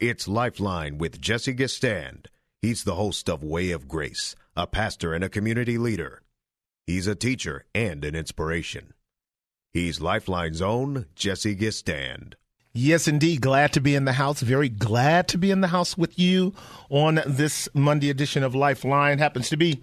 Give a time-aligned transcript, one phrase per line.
[0.00, 2.26] It's Lifeline with Jesse Gistand.
[2.62, 6.22] He's the host of Way of Grace, a pastor and a community leader.
[6.86, 8.94] He's a teacher and an inspiration.
[9.72, 12.34] He's Lifeline's own Jesse Gistand.
[12.72, 13.40] Yes, indeed.
[13.40, 14.40] Glad to be in the house.
[14.40, 16.54] Very glad to be in the house with you
[16.90, 19.18] on this Monday edition of Lifeline.
[19.18, 19.82] Happens to be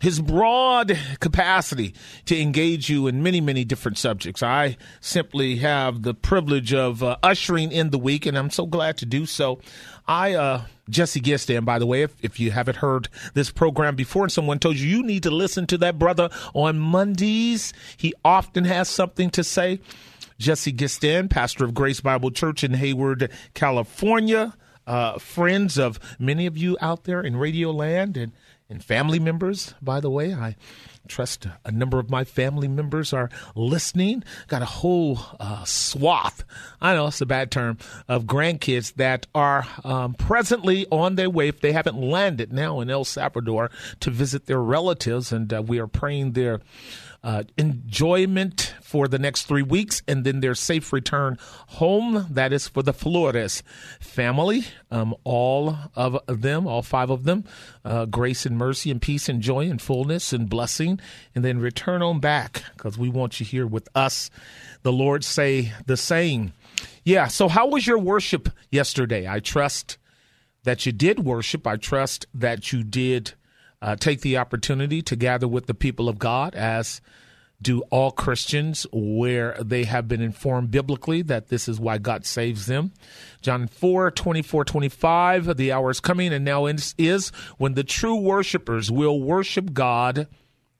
[0.00, 1.94] his broad capacity
[2.26, 4.42] to engage you in many, many different subjects.
[4.42, 8.98] I simply have the privilege of uh, ushering in the week, and I'm so glad
[8.98, 9.60] to do so.
[10.08, 14.24] I, uh, Jesse Gistand, by the way, if, if you haven't heard this program before
[14.24, 18.64] and someone told you you need to listen to that brother on Mondays, he often
[18.64, 19.80] has something to say.
[20.38, 24.54] Jesse Gistand, pastor of Grace Bible Church in Hayward, California,
[24.86, 28.32] uh, friends of many of you out there in Radio Land and,
[28.68, 30.34] and family members, by the way.
[30.34, 30.56] I
[31.08, 34.24] trust a number of my family members are listening.
[34.48, 36.44] Got a whole uh, swath,
[36.80, 41.48] I know it's a bad term, of grandkids that are um, presently on their way,
[41.48, 45.32] if they haven't landed now in El Salvador, to visit their relatives.
[45.32, 46.60] And uh, we are praying their
[47.26, 52.24] uh, enjoyment for the next three weeks and then their safe return home.
[52.30, 53.64] That is for the Flores
[53.98, 54.64] family.
[54.92, 57.42] Um, all of them, all five of them,
[57.84, 61.00] uh, grace and mercy and peace and joy and fullness and blessing,
[61.34, 64.30] and then return on back because we want you here with us.
[64.82, 66.52] The Lord say the same.
[67.02, 69.28] Yeah, so how was your worship yesterday?
[69.28, 69.98] I trust
[70.62, 71.66] that you did worship.
[71.66, 73.34] I trust that you did
[73.82, 77.00] uh, take the opportunity to gather with the people of God as
[77.60, 82.66] do all Christians where they have been informed biblically that this is why God saves
[82.66, 82.92] them.
[83.40, 88.90] John 4, 24, 25, the hour is coming and now is when the true worshipers
[88.90, 90.28] will worship God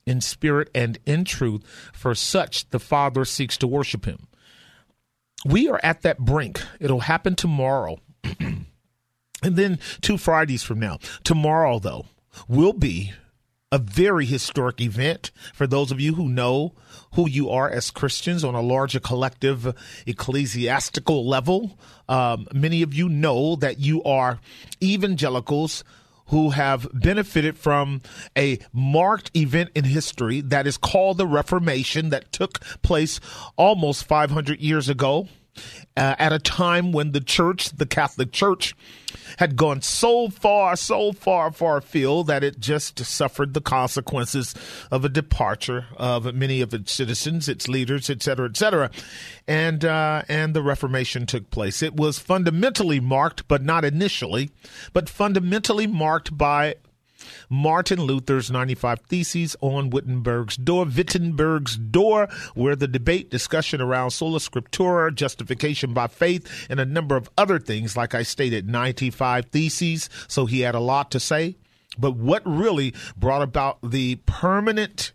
[0.06, 1.64] in spirit and in truth.
[1.92, 4.28] For such the Father seeks to worship him.
[5.44, 6.62] We are at that brink.
[6.80, 7.98] It'll happen tomorrow.
[8.40, 8.66] and
[9.42, 10.98] then two Fridays from now.
[11.24, 12.06] Tomorrow, though,
[12.48, 13.12] will be
[13.72, 16.72] a very historic event for those of you who know
[17.14, 19.74] who you are as Christians on a larger collective
[20.06, 21.78] ecclesiastical level.
[22.08, 24.38] Um, many of you know that you are
[24.82, 25.82] evangelicals
[26.28, 28.02] who have benefited from
[28.36, 33.20] a marked event in history that is called the Reformation that took place
[33.56, 35.28] almost 500 years ago
[35.96, 38.74] uh, at a time when the church, the Catholic Church,
[39.38, 44.54] had gone so far, so far, far afield that it just suffered the consequences
[44.90, 48.90] of a departure of many of its citizens, its leaders, et cetera, et cetera.
[49.46, 51.82] And, uh, and the Reformation took place.
[51.82, 54.50] It was fundamentally marked, but not initially,
[54.92, 56.76] but fundamentally marked by
[57.48, 64.38] Martin Luther's 95 Theses on Wittenberg's door, Wittenberg's door, where the debate, discussion around sola
[64.38, 70.08] scriptura, justification by faith, and a number of other things, like I stated, 95 Theses.
[70.28, 71.56] So he had a lot to say.
[71.98, 75.12] But what really brought about the permanent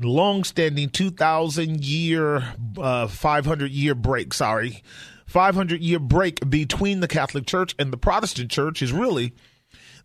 [0.00, 4.82] long-standing 2000 year uh, 500 year break sorry
[5.26, 9.32] 500 year break between the catholic church and the protestant church is really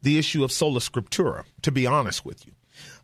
[0.01, 2.53] the issue of sola scriptura, to be honest with you.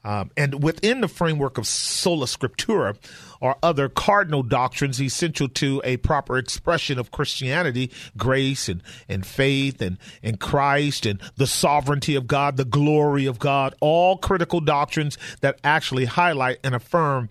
[0.06, 2.98] Um, and within the framework of sola scriptura
[3.42, 9.82] are other cardinal doctrines essential to a proper expression of Christianity, grace and, and faith
[9.82, 15.18] and, and Christ and the sovereignty of God, the glory of God, all critical doctrines
[15.42, 17.30] that actually highlight and affirm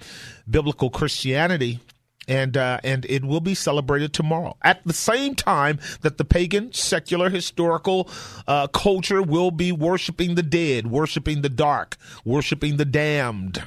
[0.49, 1.81] biblical Christianity
[2.29, 4.57] and uh, and it will be celebrated tomorrow.
[4.63, 8.09] At the same time that the pagan secular historical
[8.47, 13.63] uh, culture will be worshiping the dead worshiping the dark worshiping the damned.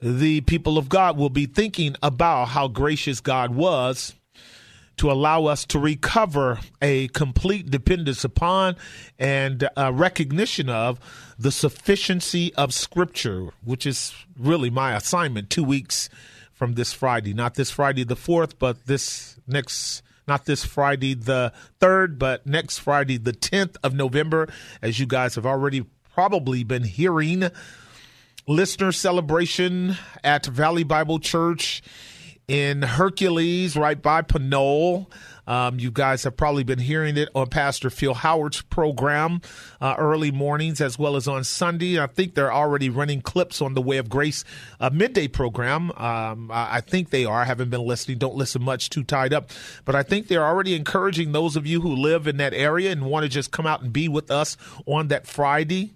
[0.00, 4.14] The people of god will be thinking about how gracious god was
[4.96, 8.76] to allow us to recover a complete dependence upon
[9.18, 10.98] and uh, recognition of
[11.38, 16.08] the sufficiency of Scripture, which is really my assignment two weeks
[16.56, 17.34] from this Friday.
[17.34, 22.78] Not this Friday the 4th, but this next not this Friday the 3rd, but next
[22.78, 24.48] Friday the 10th of November,
[24.82, 27.48] as you guys have already probably been hearing.
[28.48, 31.82] Listener celebration at Valley Bible Church
[32.48, 35.10] in Hercules, right by Pinole.
[35.46, 39.40] Um, you guys have probably been hearing it on Pastor Phil Howard's program
[39.80, 41.98] uh, early mornings as well as on Sunday.
[42.00, 44.44] I think they're already running clips on the Way of Grace
[44.80, 45.92] uh, midday program.
[45.92, 47.42] Um, I think they are.
[47.42, 48.18] I haven't been listening.
[48.18, 49.50] Don't listen much, too tied up.
[49.84, 53.06] But I think they're already encouraging those of you who live in that area and
[53.06, 54.56] want to just come out and be with us
[54.86, 55.94] on that Friday,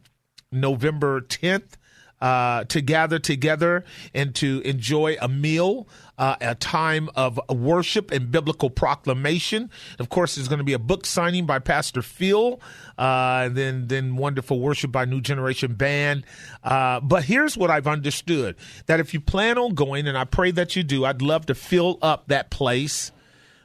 [0.52, 1.76] November 10th
[2.20, 5.88] uh, to gather together and to enjoy a meal,
[6.20, 9.70] uh, a time of worship and biblical proclamation.
[9.98, 12.60] Of course, there's going to be a book signing by Pastor Phil,
[12.98, 16.26] uh, and then then wonderful worship by New Generation Band.
[16.62, 20.50] Uh, but here's what I've understood: that if you plan on going, and I pray
[20.50, 23.12] that you do, I'd love to fill up that place.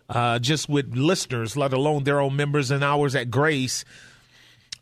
[0.08, 3.84] Uh, just with listeners, let alone their own members and ours at Grace,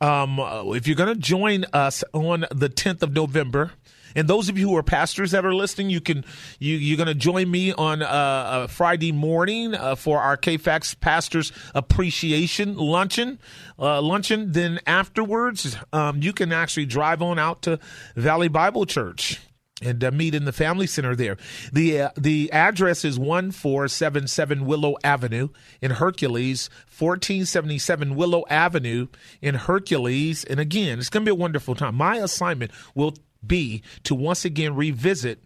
[0.02, 0.38] um,
[0.76, 3.72] if you're going to join us on the 10th of November,
[4.16, 6.26] and those of you who are pastors that are listening, you can
[6.60, 11.52] you you're going to join me on uh, Friday morning uh, for our KFAX Pastors
[11.74, 13.40] Appreciation Luncheon.
[13.80, 14.52] Uh, luncheon.
[14.52, 17.80] Then afterwards, um, you can actually drive on out to
[18.16, 19.40] Valley Bible Church
[19.82, 21.38] and uh, meet in the family center there.
[21.72, 25.50] The uh, the address is 1477 Willow Avenue
[25.82, 29.08] in Hercules, 1477 Willow Avenue
[29.42, 30.44] in Hercules.
[30.44, 31.96] And again, it's going to be a wonderful time.
[31.96, 33.16] My assignment will
[33.48, 35.44] be to once again revisit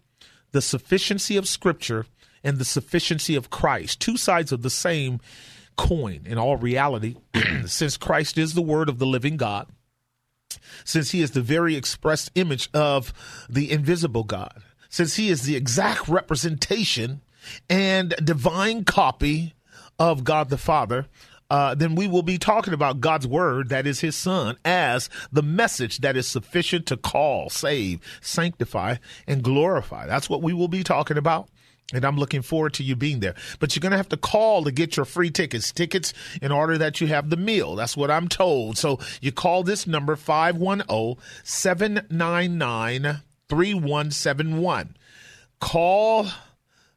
[0.52, 2.06] the sufficiency of scripture
[2.42, 5.20] and the sufficiency of Christ, two sides of the same
[5.76, 7.16] coin in all reality,
[7.66, 9.68] since Christ is the word of the living God
[10.84, 13.12] since he is the very expressed image of
[13.48, 17.20] the invisible God, since he is the exact representation
[17.68, 19.54] and divine copy
[19.98, 21.06] of God the Father,
[21.50, 25.42] uh, then we will be talking about God's word, that is his son, as the
[25.42, 28.96] message that is sufficient to call, save, sanctify,
[29.26, 30.06] and glorify.
[30.06, 31.48] That's what we will be talking about.
[31.94, 33.34] And I'm looking forward to you being there.
[33.60, 35.72] But you're going to have to call to get your free tickets.
[35.72, 36.12] Tickets
[36.42, 37.76] in order that you have the meal.
[37.76, 38.76] That's what I'm told.
[38.76, 44.96] So you call this number 510 799 3171.
[45.60, 46.26] Call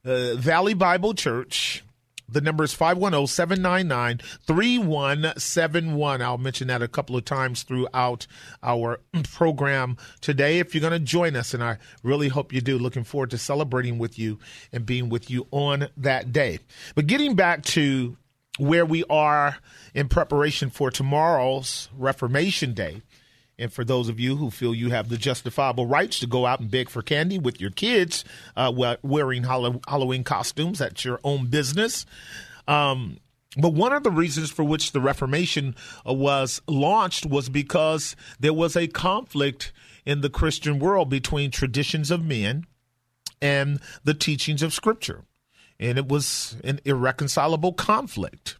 [0.03, 1.85] uh, Valley Bible Church
[2.31, 6.21] the number is 510 799 3171.
[6.21, 8.25] I'll mention that a couple of times throughout
[8.63, 8.99] our
[9.31, 10.59] program today.
[10.59, 13.37] If you're going to join us, and I really hope you do, looking forward to
[13.37, 14.39] celebrating with you
[14.71, 16.59] and being with you on that day.
[16.95, 18.17] But getting back to
[18.57, 19.57] where we are
[19.93, 23.01] in preparation for tomorrow's Reformation Day.
[23.61, 26.59] And for those of you who feel you have the justifiable rights to go out
[26.59, 28.25] and beg for candy with your kids
[28.57, 32.07] uh, wearing Halloween costumes, that's your own business.
[32.67, 33.19] Um,
[33.55, 38.75] but one of the reasons for which the Reformation was launched was because there was
[38.75, 39.71] a conflict
[40.05, 42.65] in the Christian world between traditions of men
[43.43, 45.25] and the teachings of Scripture.
[45.79, 48.57] And it was an irreconcilable conflict.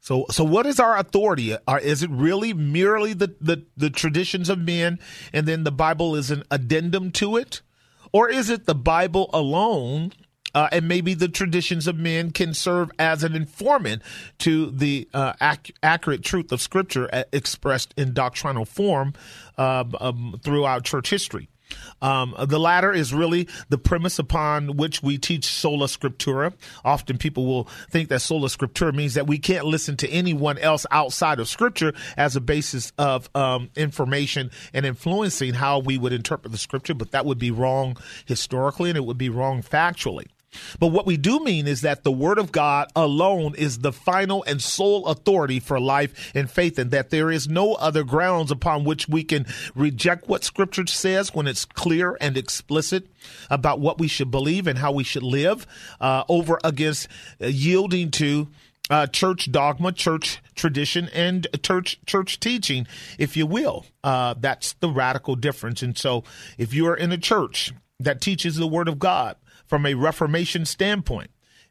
[0.00, 1.56] So, so what is our authority?
[1.66, 4.98] Are, is it really merely the, the, the traditions of men
[5.32, 7.62] and then the Bible is an addendum to it?
[8.12, 10.12] Or is it the Bible alone
[10.54, 14.02] uh, and maybe the traditions of men can serve as an informant
[14.38, 19.12] to the uh, ac- accurate truth of Scripture uh, expressed in doctrinal form
[19.58, 21.48] uh, um, throughout church history.
[22.00, 26.52] Um, the latter is really the premise upon which we teach sola scriptura.
[26.84, 30.86] Often people will think that sola scriptura means that we can't listen to anyone else
[30.90, 36.52] outside of scripture as a basis of um, information and influencing how we would interpret
[36.52, 37.96] the scripture, but that would be wrong
[38.26, 40.26] historically and it would be wrong factually.
[40.78, 44.42] But what we do mean is that the Word of God alone is the final
[44.44, 48.84] and sole authority for life and faith, and that there is no other grounds upon
[48.84, 53.06] which we can reject what Scripture says when it's clear and explicit
[53.50, 55.66] about what we should believe and how we should live
[56.00, 57.08] uh, over against
[57.40, 58.48] uh, yielding to.
[58.90, 62.86] Uh, church dogma, church tradition, and church church teaching,
[63.18, 63.84] if you will.
[64.02, 65.82] Uh, that's the radical difference.
[65.82, 66.24] And so,
[66.56, 69.36] if you are in a church that teaches the Word of God,
[69.68, 71.30] from a Reformation standpoint,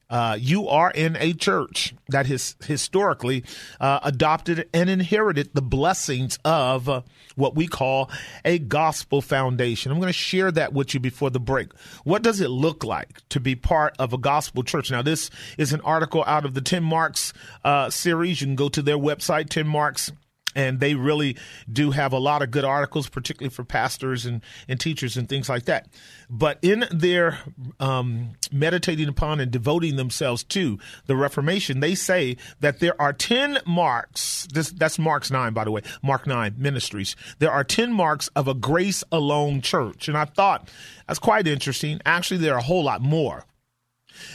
[0.09, 3.43] Uh, you are in a church that has historically
[3.81, 7.01] uh, adopted and inherited the blessings of uh,
[7.35, 8.09] what we call
[8.45, 9.91] a gospel foundation.
[9.91, 11.73] I'm going to share that with you before the break.
[12.05, 14.89] What does it look like to be part of a gospel church?
[14.91, 17.33] Now, this is an article out of the 10 Marks
[17.65, 18.39] uh, series.
[18.39, 20.09] You can go to their website, 10 Marks
[20.57, 21.37] and they really
[21.71, 25.47] do have a lot of good articles, particularly for pastors and, and teachers and things
[25.47, 25.87] like that.
[26.31, 27.37] But in their
[27.79, 33.59] um, meditating upon and devoting themselves to the Reformation, they say that there are 10
[33.67, 34.47] marks.
[34.51, 37.15] This, that's Mark's 9, by the way, Mark 9 Ministries.
[37.37, 40.07] There are 10 marks of a grace alone church.
[40.07, 40.69] And I thought
[41.07, 42.01] that's quite interesting.
[42.03, 43.45] Actually, there are a whole lot more.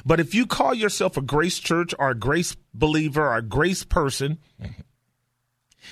[0.06, 3.82] But if you call yourself a grace church or a grace believer or a grace
[3.82, 4.38] person,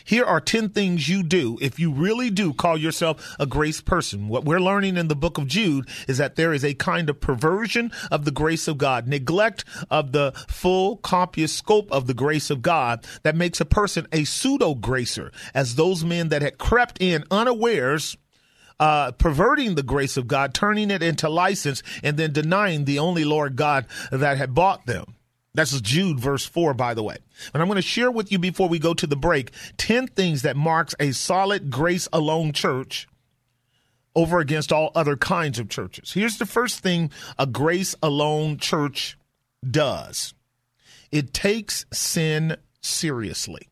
[0.05, 4.29] here are 10 things you do if you really do call yourself a grace person.
[4.29, 7.21] What we're learning in the book of Jude is that there is a kind of
[7.21, 12.51] perversion of the grace of God, neglect of the full, copious scope of the grace
[12.51, 16.99] of God that makes a person a pseudo gracer, as those men that had crept
[17.01, 18.17] in unawares.
[18.79, 23.27] Uh, perverting the grace of God, turning it into license, and then denying the only
[23.27, 25.17] Lord God that had bought them.
[25.55, 27.17] That's Jude verse 4, by the way.
[27.53, 30.43] And I'm going to share with you before we go to the break 10 things
[30.43, 33.09] that marks a solid grace alone church
[34.15, 36.13] over against all other kinds of churches.
[36.13, 39.19] Here's the first thing a grace alone church
[39.69, 40.35] does
[41.11, 43.69] it takes sin seriously.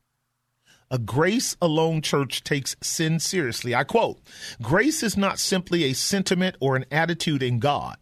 [0.90, 3.74] A grace alone church takes sin seriously.
[3.74, 4.20] I quote
[4.62, 7.96] Grace is not simply a sentiment or an attitude in God.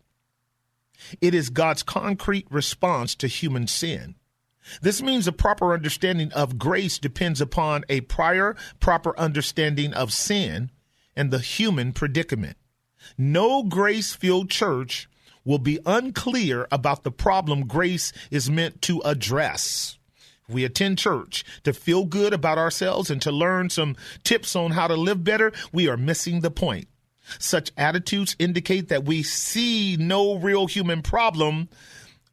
[1.20, 4.16] It is God's concrete response to human sin.
[4.82, 10.70] This means a proper understanding of grace depends upon a prior proper understanding of sin
[11.14, 12.56] and the human predicament.
[13.16, 15.08] No grace filled church
[15.44, 19.98] will be unclear about the problem grace is meant to address.
[20.48, 24.88] We attend church to feel good about ourselves and to learn some tips on how
[24.88, 25.52] to live better.
[25.72, 26.88] We are missing the point.
[27.38, 31.68] Such attitudes indicate that we see no real human problem,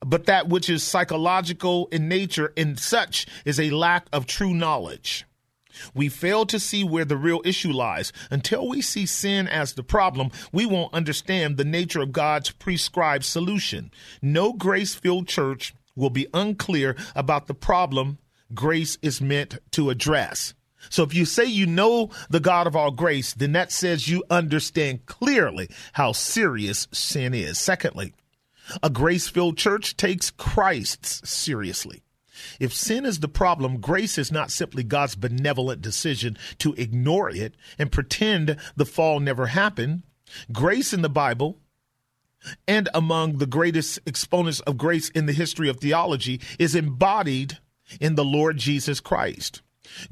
[0.06, 5.26] but that which is psychological in nature, and such is a lack of true knowledge.
[5.94, 8.14] We fail to see where the real issue lies.
[8.30, 13.26] Until we see sin as the problem, we won't understand the nature of God's prescribed
[13.26, 13.92] solution.
[14.22, 18.20] No grace filled church will be unclear about the problem
[18.54, 20.54] grace is meant to address.
[20.94, 24.24] So if you say you know the God of all grace, then that says you
[24.30, 27.58] understand clearly how serious sin is.
[27.58, 28.14] Secondly,
[28.84, 32.04] a grace filled church takes Christ seriously.
[32.60, 37.56] If sin is the problem, grace is not simply God's benevolent decision to ignore it
[37.80, 40.04] and pretend the fall never happened.
[40.52, 41.58] Grace in the Bible
[42.68, 47.58] and among the greatest exponents of grace in the history of theology is embodied
[48.00, 49.64] in the Lord Jesus Christ.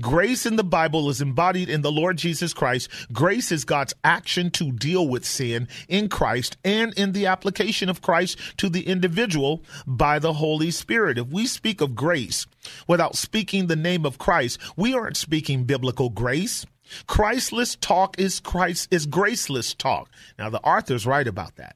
[0.02, 2.90] Grace in the Bible is embodied in the Lord Jesus Christ.
[3.12, 8.02] Grace is God's action to deal with sin in Christ and in the application of
[8.02, 11.18] Christ to the individual by the Holy Spirit.
[11.18, 12.48] If we speak of grace
[12.88, 16.66] without speaking the name of Christ, we aren't speaking biblical grace.
[17.08, 20.10] Christless talk is Christ is graceless talk.
[20.38, 21.76] Now the author's right about that.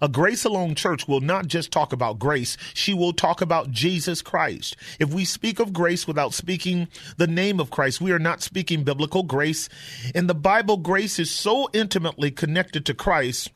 [0.00, 4.22] A grace alone church will not just talk about grace, she will talk about Jesus
[4.22, 4.76] Christ.
[4.98, 8.84] If we speak of grace without speaking the name of Christ, we are not speaking
[8.84, 9.68] biblical grace.
[10.14, 13.50] In the Bible, grace is so intimately connected to Christ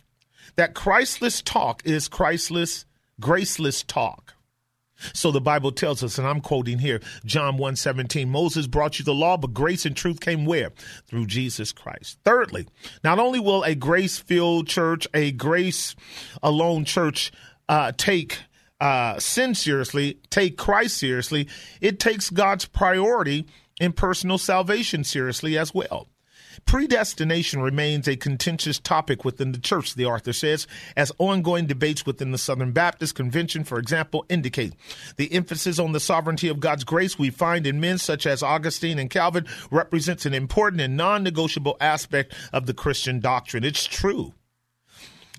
[0.56, 2.84] that Christless talk is Christless,
[3.20, 4.27] graceless talk.
[5.12, 9.04] So the Bible tells us, and I'm quoting here, John 1 17, Moses brought you
[9.04, 10.70] the law, but grace and truth came where?
[11.06, 12.18] Through Jesus Christ.
[12.24, 12.66] Thirdly,
[13.04, 15.94] not only will a grace filled church, a grace
[16.42, 17.32] alone church,
[17.68, 18.40] uh, take
[18.80, 21.48] uh, sin seriously, take Christ seriously,
[21.80, 23.46] it takes God's priority
[23.80, 26.08] in personal salvation seriously as well.
[26.64, 32.30] Predestination remains a contentious topic within the church, the author says, as ongoing debates within
[32.30, 34.74] the Southern Baptist Convention, for example, indicate.
[35.16, 38.98] The emphasis on the sovereignty of God's grace we find in men such as Augustine
[38.98, 43.64] and Calvin represents an important and non negotiable aspect of the Christian doctrine.
[43.64, 44.34] It's true.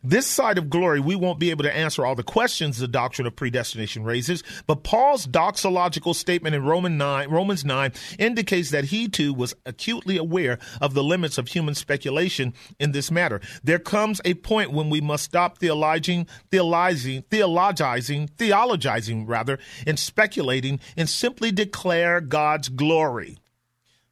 [0.04, 3.28] This side of glory, we won't be able to answer all the questions the doctrine
[3.28, 9.10] of predestination raises, but Paul's doxological statement in Roman 9, Romans 9 indicates that he
[9.10, 13.42] too was acutely aware of the limits of human speculation in this matter.
[13.62, 20.80] There comes a point when we must stop theologizing, theologizing, theologizing, theologizing rather, and speculating
[20.96, 23.39] and simply declare God's glory.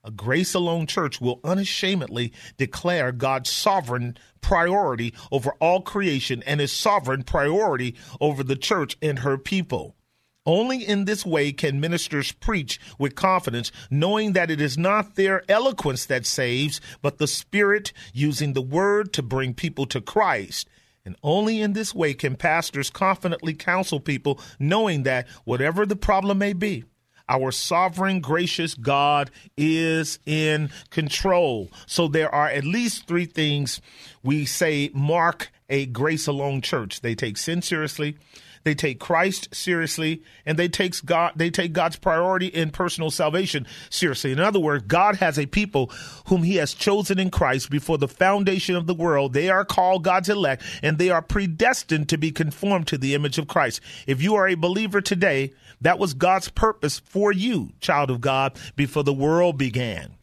[0.07, 6.71] A grace alone church will unashamedly declare God's sovereign priority over all creation and his
[6.71, 9.97] sovereign priority over the church and her people.
[10.45, 15.43] Only in this way can ministers preach with confidence, knowing that it is not their
[15.51, 20.69] eloquence that saves, but the Spirit using the word to bring people to Christ.
[21.03, 26.37] And only in this way can pastors confidently counsel people, knowing that whatever the problem
[26.37, 26.85] may be,
[27.29, 31.69] our sovereign, gracious God is in control.
[31.85, 33.81] So there are at least three things
[34.23, 37.01] we say mark a grace alone church.
[37.01, 38.17] They take sin seriously,
[38.63, 43.65] they take Christ seriously, and they take God they take God's priority in personal salvation
[43.89, 44.31] seriously.
[44.31, 45.91] In other words, God has a people
[46.27, 49.33] whom he has chosen in Christ before the foundation of the world.
[49.33, 53.37] They are called God's elect, and they are predestined to be conformed to the image
[53.37, 53.79] of Christ.
[54.05, 58.57] If you are a believer today, that was God's purpose for you, child of God,
[58.75, 60.15] before the world began.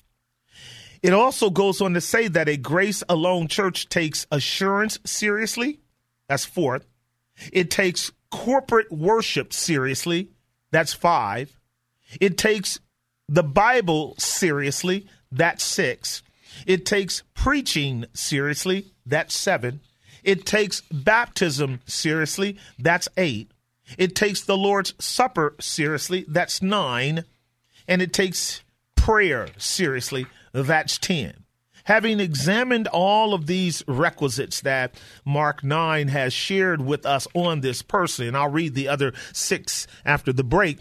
[1.02, 5.80] It also goes on to say that a grace alone church takes assurance seriously.
[6.28, 6.86] That's fourth.
[7.52, 10.30] It takes corporate worship seriously.
[10.70, 11.56] That's five.
[12.20, 12.80] It takes
[13.28, 15.06] the Bible seriously.
[15.30, 16.22] That's six.
[16.66, 18.86] It takes preaching seriously.
[19.04, 19.80] That's seven.
[20.22, 22.56] It takes baptism seriously.
[22.78, 23.50] That's eight.
[23.98, 26.24] It takes the Lord's Supper seriously.
[26.28, 27.24] That's nine.
[27.86, 28.62] And it takes
[28.96, 30.26] prayer seriously.
[30.52, 31.44] That's 10.
[31.84, 37.82] Having examined all of these requisites that Mark 9 has shared with us on this
[37.82, 40.78] person, and I'll read the other six after the break.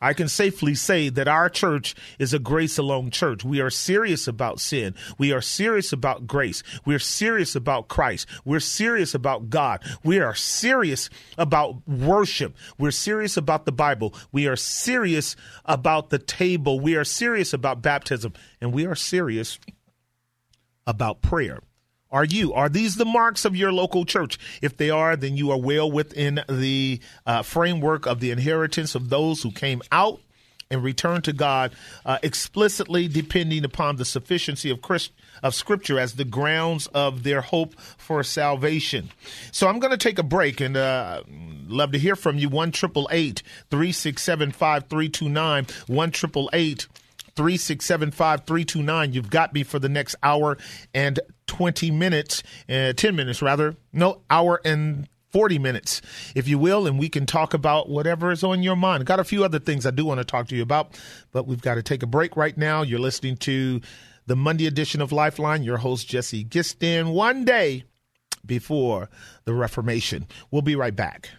[0.00, 3.44] I can safely say that our church is a grace alone church.
[3.44, 4.94] We are serious about sin.
[5.18, 6.62] We are serious about grace.
[6.86, 8.26] We're serious about Christ.
[8.44, 9.82] We're serious about God.
[10.02, 12.56] We are serious about worship.
[12.78, 14.14] We're serious about the Bible.
[14.32, 16.80] We are serious about the table.
[16.80, 18.32] We are serious about baptism.
[18.60, 19.58] And we are serious
[20.86, 21.60] about prayer.
[22.12, 22.52] Are you?
[22.52, 24.38] Are these the marks of your local church?
[24.60, 29.10] If they are, then you are well within the uh, framework of the inheritance of
[29.10, 30.20] those who came out
[30.70, 31.72] and returned to God
[32.06, 35.12] uh, explicitly, depending upon the sufficiency of Christ,
[35.42, 39.10] of Scripture as the grounds of their hope for salvation.
[39.52, 41.22] So I'm going to take a break and uh,
[41.66, 42.48] love to hear from you.
[42.48, 45.66] One triple eight three six seven five three two nine.
[45.86, 46.86] One triple eight.
[47.36, 49.12] 3675 329.
[49.12, 50.58] You've got me for the next hour
[50.92, 53.74] and 20 minutes, uh, 10 minutes rather.
[53.92, 56.00] No, hour and 40 minutes,
[56.36, 59.04] if you will, and we can talk about whatever is on your mind.
[59.04, 60.96] Got a few other things I do want to talk to you about,
[61.32, 62.82] but we've got to take a break right now.
[62.82, 63.80] You're listening to
[64.26, 65.64] the Monday edition of Lifeline.
[65.64, 67.82] Your host, Jesse Gistand, one day
[68.46, 69.10] before
[69.44, 70.28] the Reformation.
[70.52, 71.30] We'll be right back.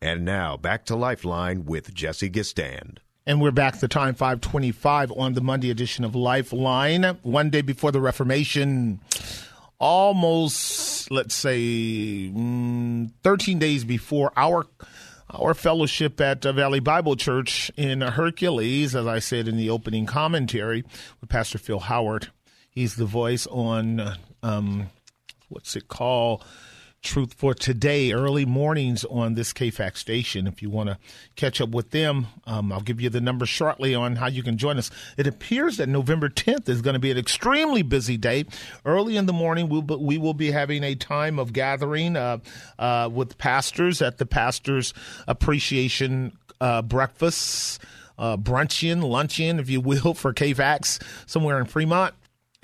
[0.00, 3.00] And now back to Lifeline with Jesse Gistand.
[3.26, 7.04] And we're back the time 525 on the Monday edition of Lifeline.
[7.22, 9.00] One day before the Reformation,
[9.78, 14.66] almost, let's say, mm, 13 days before our
[15.30, 20.84] our fellowship at Valley Bible Church in Hercules, as I said in the opening commentary
[21.22, 22.30] with Pastor Phil Howard.
[22.68, 24.90] He's the voice on, um,
[25.48, 26.44] what's it called?
[27.04, 30.46] Truth for Today, early mornings on this KFAX station.
[30.46, 30.98] If you want to
[31.36, 34.56] catch up with them, um, I'll give you the number shortly on how you can
[34.56, 34.90] join us.
[35.18, 38.46] It appears that November 10th is going to be an extremely busy day.
[38.86, 42.38] Early in the morning, we'll, we will be having a time of gathering uh,
[42.78, 44.94] uh, with pastors at the Pastors
[45.28, 47.80] Appreciation uh, Breakfast.
[48.16, 52.14] Uh, bruncheon, luncheon, if you will, for KFAX somewhere in Fremont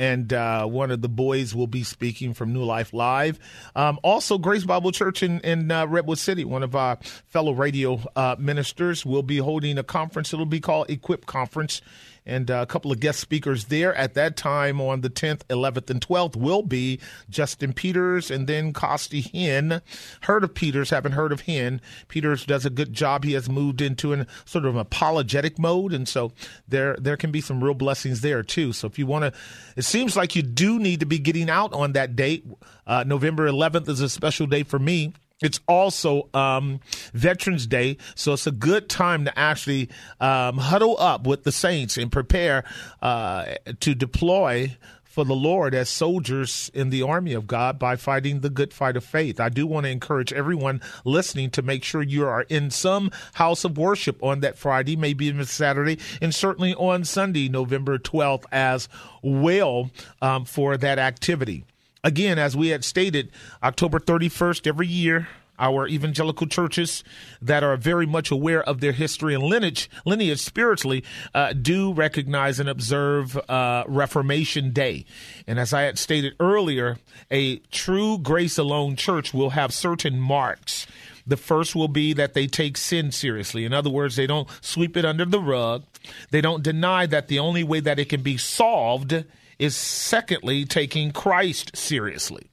[0.01, 3.39] and uh, one of the boys will be speaking from New Life Live.
[3.77, 8.01] Um, also, Grace Bible Church in, in uh, Redwood City, one of our fellow radio
[8.17, 10.33] uh, ministers, will be holding a conference.
[10.33, 11.83] It'll be called Equip Conference
[12.27, 15.91] and uh, a couple of guest speakers there at that time on the 10th, 11th,
[15.91, 19.81] and 12th will be Justin Peters and then Costi Hinn.
[20.23, 21.81] Heard of Peters, haven't heard of Hinn.
[22.09, 23.25] Peters does a good job.
[23.25, 26.33] He has moved into an sort of apologetic mode, and so
[26.69, 28.73] there there can be some real blessings there too.
[28.73, 29.35] So if you want
[29.77, 32.47] to, seems like you do need to be getting out on that date.
[32.87, 35.13] Uh, November 11th is a special day for me.
[35.43, 36.81] It's also um,
[37.15, 39.89] Veterans Day, so it's a good time to actually
[40.21, 42.65] um, huddle up with the saints and prepare
[43.01, 44.77] uh, to deploy
[45.11, 48.97] for the Lord as soldiers in the army of God by fighting the good fight
[48.97, 49.41] of faith.
[49.41, 53.65] I do want to encourage everyone listening to make sure you are in some house
[53.65, 58.89] of worship on that Friday, maybe even Saturday, and certainly on Sunday, November 12th, as
[59.21, 59.91] well
[60.23, 61.65] um, for that activity
[62.05, 63.31] again, as we had stated,
[63.63, 65.29] October 31st every year,
[65.61, 67.05] our evangelical churches
[67.41, 72.59] that are very much aware of their history and lineage, lineage spiritually, uh, do recognize
[72.59, 75.05] and observe uh, Reformation Day.
[75.47, 76.97] And as I had stated earlier,
[77.31, 80.87] a true grace alone church will have certain marks
[81.27, 83.65] The first will be that they take sin seriously.
[83.65, 85.85] In other words, they don't sweep it under the rug.
[86.31, 89.25] They don't deny that the only way that it can be solved
[89.59, 92.51] is, secondly, taking Christ seriously.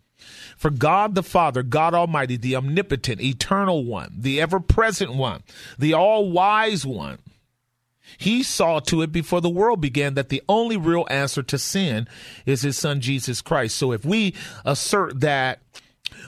[0.57, 5.43] For God the Father, God Almighty, the omnipotent, eternal one, the ever present one,
[5.77, 7.19] the all wise one,
[8.17, 12.07] he saw to it before the world began that the only real answer to sin
[12.45, 13.75] is his son Jesus Christ.
[13.75, 14.33] So if we
[14.65, 15.59] assert that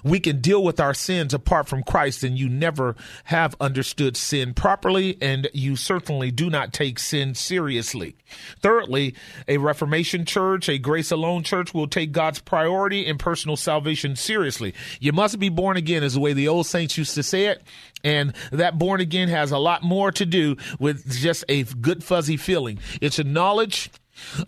[0.04, 4.54] we can deal with our sins apart from Christ, and you never have understood sin
[4.54, 8.16] properly, and you certainly do not take sin seriously.
[8.62, 9.16] Thirdly,
[9.48, 14.74] a Reformation church, a grace alone church, will take God's priority in personal salvation seriously.
[15.00, 17.64] You must be born again, is the way the old saints used to say it.
[18.04, 22.38] And that born again has a lot more to do with just a good fuzzy
[22.38, 22.80] feeling.
[23.02, 23.92] It's a knowledge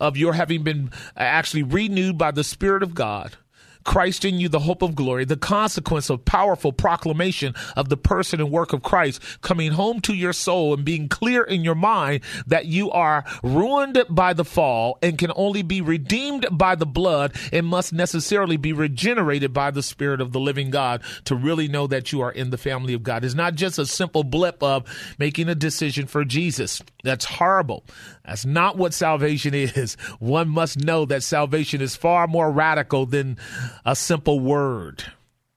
[0.00, 3.36] of your having been actually renewed by the Spirit of God
[3.84, 8.40] Christ in you, the hope of glory, the consequence of powerful proclamation of the person
[8.40, 12.22] and work of Christ coming home to your soul and being clear in your mind
[12.46, 17.34] that you are ruined by the fall and can only be redeemed by the blood
[17.52, 21.86] and must necessarily be regenerated by the Spirit of the living God to really know
[21.86, 23.24] that you are in the family of God.
[23.24, 24.84] It's not just a simple blip of
[25.18, 26.82] making a decision for Jesus.
[27.04, 27.84] That's horrible.
[28.24, 29.94] That's not what salvation is.
[30.18, 33.38] One must know that salvation is far more radical than
[33.84, 35.04] a simple word.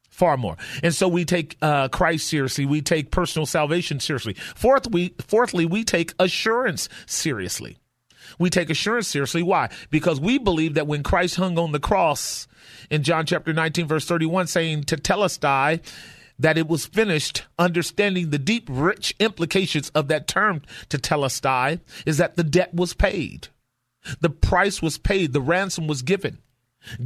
[0.10, 0.56] Far more.
[0.82, 2.66] And so we take uh, Christ seriously.
[2.66, 4.34] We take personal salvation seriously.
[4.34, 7.78] Fourth, we, fourthly, we take assurance seriously.
[8.40, 9.44] We take assurance seriously.
[9.44, 9.70] Why?
[9.90, 12.48] Because we believe that when Christ hung on the cross
[12.90, 15.82] in John chapter 19, verse 31, saying, Tetelestai,
[16.40, 22.36] that it was finished, understanding the deep, rich implications of that term tetelestai, is that
[22.36, 23.48] the debt was paid.
[24.20, 26.40] The price was paid, the ransom was given.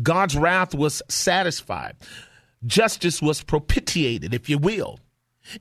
[0.01, 1.95] God's wrath was satisfied.
[2.65, 4.99] Justice was propitiated, if you will.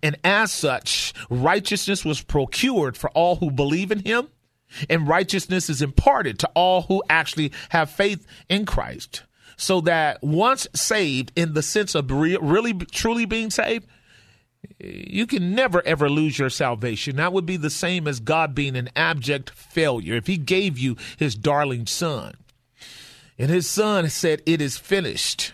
[0.03, 4.29] And as such, righteousness was procured for all who believe in him,
[4.91, 9.23] and righteousness is imparted to all who actually have faith in Christ
[9.59, 13.87] so that once saved in the sense of re- really truly being saved,
[14.79, 17.17] you can never ever lose your salvation.
[17.17, 20.15] That would be the same as God being an abject failure.
[20.15, 22.35] If He gave you His darling Son,
[23.39, 25.53] and His Son said, It is finished,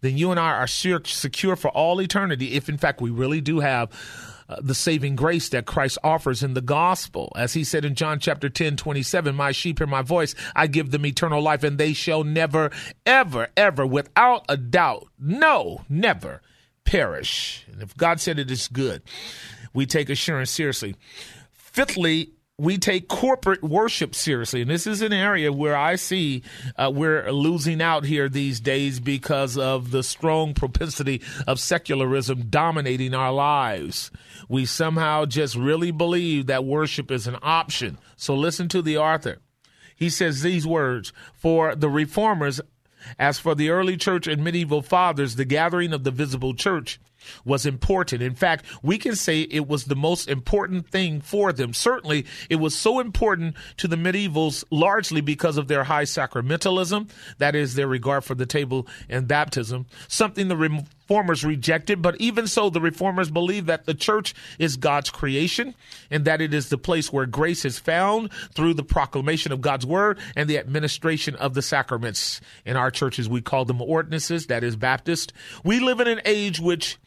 [0.00, 3.40] then you and I are sure, secure for all eternity if, in fact, we really
[3.40, 3.90] do have
[4.48, 7.32] uh, the saving grace that Christ offers in the gospel.
[7.34, 10.90] As he said in John chapter 10, 27, My sheep hear my voice, I give
[10.90, 12.70] them eternal life, and they shall never,
[13.06, 16.42] ever, ever, without a doubt, no, never
[16.84, 17.64] perish.
[17.72, 19.02] And if God said it is good,
[19.72, 20.94] we take assurance seriously.
[21.52, 24.62] Fifthly, we take corporate worship seriously.
[24.62, 26.42] And this is an area where I see
[26.76, 33.12] uh, we're losing out here these days because of the strong propensity of secularism dominating
[33.12, 34.12] our lives.
[34.48, 37.98] We somehow just really believe that worship is an option.
[38.16, 39.38] So listen to the author.
[39.96, 42.60] He says these words For the reformers,
[43.18, 47.00] as for the early church and medieval fathers, the gathering of the visible church
[47.44, 48.22] was important.
[48.22, 51.74] In fact, we can say it was the most important thing for them.
[51.74, 57.54] Certainly, it was so important to the medievals largely because of their high sacramentalism, that
[57.54, 62.00] is, their regard for the table and baptism, something the reformers rejected.
[62.00, 65.74] But even so, the reformers believe that the church is God's creation
[66.10, 69.84] and that it is the place where grace is found through the proclamation of God's
[69.84, 72.40] word and the administration of the sacraments.
[72.64, 75.32] In our churches, we call them ordinances, that is, Baptist.
[75.62, 76.98] We live in an age which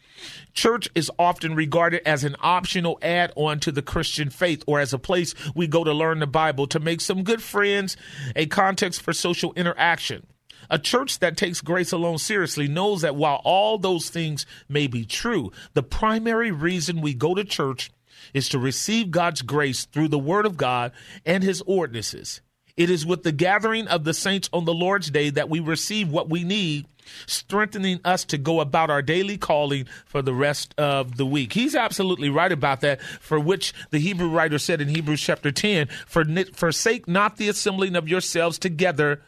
[0.52, 4.92] Church is often regarded as an optional add on to the Christian faith or as
[4.92, 7.96] a place we go to learn the Bible, to make some good friends,
[8.34, 10.26] a context for social interaction.
[10.70, 15.04] A church that takes grace alone seriously knows that while all those things may be
[15.04, 17.90] true, the primary reason we go to church
[18.34, 20.92] is to receive God's grace through the Word of God
[21.24, 22.40] and His ordinances.
[22.76, 26.10] It is with the gathering of the saints on the Lord's day that we receive
[26.10, 26.86] what we need
[27.26, 31.52] strengthening us to go about our daily calling for the rest of the week.
[31.52, 35.88] He's absolutely right about that, for which the Hebrew writer said in Hebrews chapter 10
[36.06, 39.22] for, Forsake not the assembling of yourselves together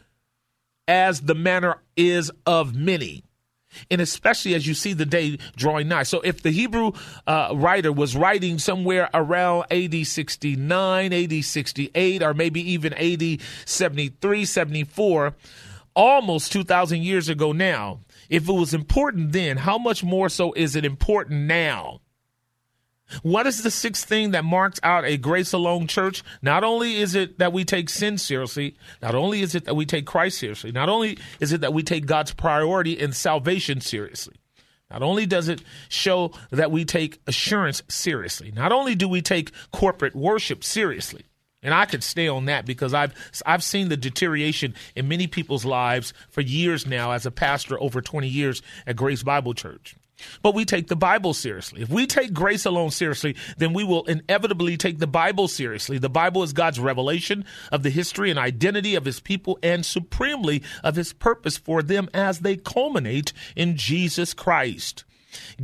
[0.87, 3.23] as the manner is of many
[3.89, 6.03] and especially as you see the day drawing nigh.
[6.03, 6.91] So, if the Hebrew
[7.27, 14.45] uh, writer was writing somewhere around AD 69, AD 68, or maybe even AD 73,
[14.45, 15.35] 74,
[15.95, 17.99] almost 2,000 years ago now.
[18.29, 21.99] If it was important then, how much more so is it important now?
[23.23, 26.23] What is the sixth thing that marks out a grace alone church?
[26.41, 29.85] Not only is it that we take sin seriously, not only is it that we
[29.85, 34.35] take Christ seriously, not only is it that we take God's priority in salvation seriously.
[34.89, 39.51] Not only does it show that we take assurance seriously, not only do we take
[39.71, 41.23] corporate worship seriously,
[41.63, 43.13] and I could stay on that because I've
[43.45, 48.01] I've seen the deterioration in many people's lives for years now as a pastor over
[48.01, 49.95] 20 years at Grace Bible Church.
[50.41, 51.81] But we take the Bible seriously.
[51.81, 55.97] If we take grace alone seriously, then we will inevitably take the Bible seriously.
[55.97, 60.63] The Bible is God's revelation of the history and identity of his people and supremely
[60.83, 65.03] of his purpose for them as they culminate in Jesus Christ.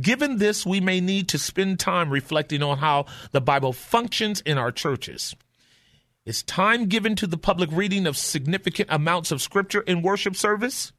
[0.00, 4.58] Given this, we may need to spend time reflecting on how the Bible functions in
[4.58, 5.34] our churches.
[6.24, 10.92] Is time given to the public reading of significant amounts of scripture in worship service?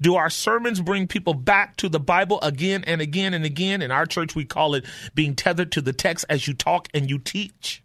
[0.00, 3.82] Do our sermons bring people back to the Bible again and again and again?
[3.82, 7.08] In our church, we call it being tethered to the text as you talk and
[7.08, 7.82] you teach.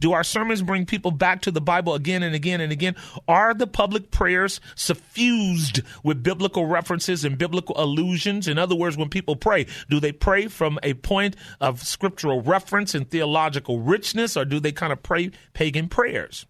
[0.00, 2.94] Do our sermons bring people back to the Bible again and again and again?
[3.26, 8.46] Are the public prayers suffused with biblical references and biblical allusions?
[8.46, 12.94] In other words, when people pray, do they pray from a point of scriptural reference
[12.94, 16.46] and theological richness, or do they kind of pray pagan prayers?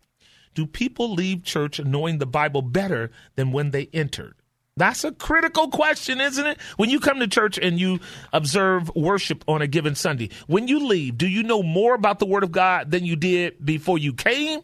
[0.54, 4.34] Do people leave church knowing the Bible better than when they entered?
[4.78, 6.60] That's a critical question, isn't it?
[6.76, 8.00] When you come to church and you
[8.32, 12.26] observe worship on a given Sunday, when you leave, do you know more about the
[12.26, 14.60] Word of God than you did before you came?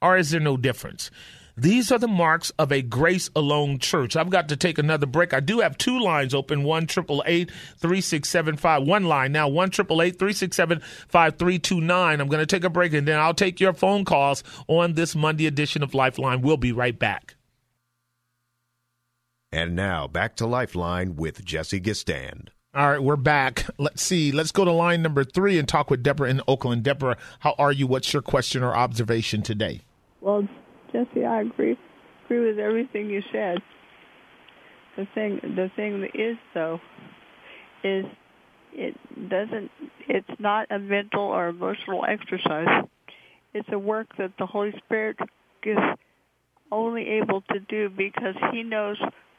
[0.00, 1.10] Or is there no difference?
[1.56, 4.16] These are the marks of a grace alone church.
[4.16, 5.32] I've got to take another break.
[5.32, 8.82] I do have two lines open one triple eight three six seven five.
[8.82, 12.20] One line now, one triple eight three six seven five three two nine.
[12.20, 15.14] I'm going to take a break and then I'll take your phone calls on this
[15.14, 16.42] Monday edition of Lifeline.
[16.42, 17.36] We'll be right back.
[19.54, 22.48] And now back to Lifeline with Jesse Gistand.
[22.74, 23.66] All right, we're back.
[23.78, 24.32] Let's see.
[24.32, 26.82] Let's go to line number three and talk with Deborah in Oakland.
[26.82, 27.86] Deborah, how are you?
[27.86, 29.82] What's your question or observation today?
[30.20, 30.48] Well,
[30.90, 31.78] Jesse, I agree
[32.24, 33.58] agree with everything you said.
[34.96, 36.80] The thing, the thing is though,
[37.84, 38.06] is
[38.72, 38.96] it
[39.28, 39.70] doesn't.
[40.08, 42.88] It's not a mental or emotional exercise.
[43.52, 45.16] It's a work that the Holy Spirit
[45.62, 45.78] is
[46.72, 48.96] only able to do because He knows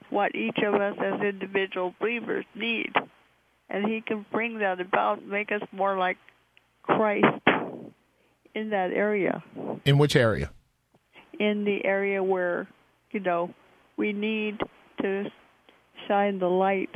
[0.09, 2.91] what each of us as individual believers need.
[3.69, 6.17] And he can bring that about, make us more like
[6.83, 7.25] Christ
[8.53, 9.43] in that area.
[9.85, 10.51] In which area?
[11.39, 12.67] In the area where,
[13.11, 13.53] you know,
[13.97, 14.59] we need
[15.01, 15.25] to
[16.07, 16.93] shine the light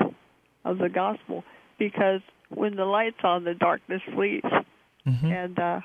[0.64, 1.44] of the gospel
[1.78, 4.44] because when the light's on, the darkness flees.
[5.08, 5.26] Mm-hmm.
[5.26, 5.80] And uh,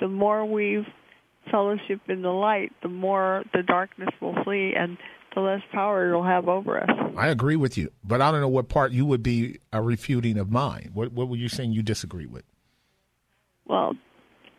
[0.00, 0.84] the more we
[1.50, 4.74] fellowship in the light, the more the darkness will flee.
[4.76, 4.96] And
[5.34, 6.90] the less power it'll have over us.
[7.16, 10.38] I agree with you, but I don't know what part you would be a refuting
[10.38, 10.90] of mine.
[10.94, 12.44] What what were you saying you disagree with?
[13.66, 13.94] Well,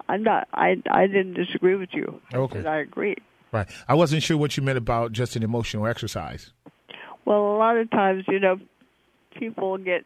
[0.08, 0.48] I'm not.
[0.54, 2.22] I I didn't disagree with you.
[2.34, 3.16] Okay, I agree.
[3.52, 3.68] Right.
[3.88, 6.52] I wasn't sure what you meant about just an emotional exercise.
[7.26, 8.60] Well, a lot of times, you know,
[9.38, 10.06] people get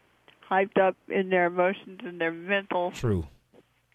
[0.49, 3.27] hyped up in their emotions and their mental true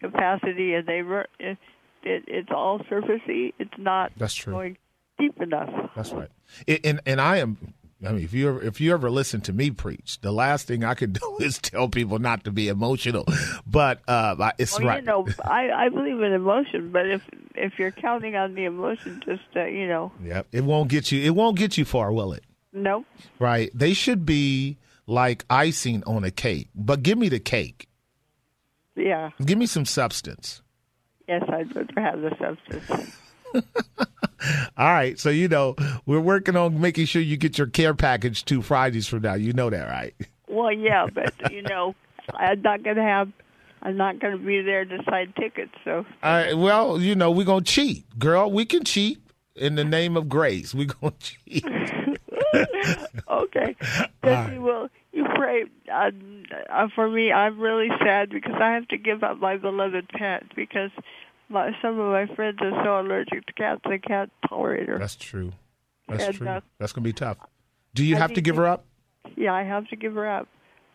[0.01, 0.99] capacity, and they
[1.39, 1.57] it,
[2.03, 3.53] it it's all surfacey.
[3.59, 4.11] It's not.
[4.17, 4.53] That's true.
[4.53, 4.77] Going
[5.19, 5.69] deep enough.
[5.95, 6.29] That's right.
[6.83, 7.73] And and I am.
[8.05, 10.85] I mean, if you ever, if you ever listen to me preach, the last thing
[10.85, 13.25] I could do is tell people not to be emotional.
[13.67, 15.01] But uh, it's well, right.
[15.01, 17.21] You know, I, I believe in emotion, but if
[17.55, 20.11] if you're counting on the emotion, just uh, you know.
[20.23, 20.47] Yep.
[20.51, 21.21] It won't get you.
[21.21, 22.43] It won't get you far, will it?
[22.71, 23.03] No.
[23.37, 23.69] Right.
[23.73, 27.87] They should be like icing on a cake, but give me the cake.
[28.95, 29.31] Yeah.
[29.43, 30.61] Give me some substance.
[31.27, 33.15] Yes, I'd rather have the substance.
[34.77, 35.19] All right.
[35.19, 39.07] So, you know, we're working on making sure you get your care package two Fridays
[39.07, 39.33] from now.
[39.33, 40.15] You know that, right?
[40.47, 41.95] Well, yeah, but, you know,
[42.33, 43.31] I'm not going to have.
[43.81, 46.05] I'm not going to be there to sign tickets, so.
[46.21, 48.03] All right, well, you know, we're going to cheat.
[48.19, 49.19] Girl, we can cheat
[49.55, 50.75] in the name of grace.
[50.75, 51.65] We're going to cheat.
[53.29, 53.75] okay.
[54.21, 54.61] Right.
[54.61, 56.11] well, you pray uh,
[56.69, 57.31] uh, for me.
[57.31, 60.91] I'm really sad because I have to give up my beloved pet because
[61.49, 64.99] my, some of my friends are so allergic to cats they can't tolerate her.
[64.99, 65.53] That's true.
[66.07, 66.47] That's and, true.
[66.47, 67.37] Uh, That's going to be tough.
[67.93, 68.85] Do you I have to give her up?
[69.35, 70.47] Yeah, I have to give her up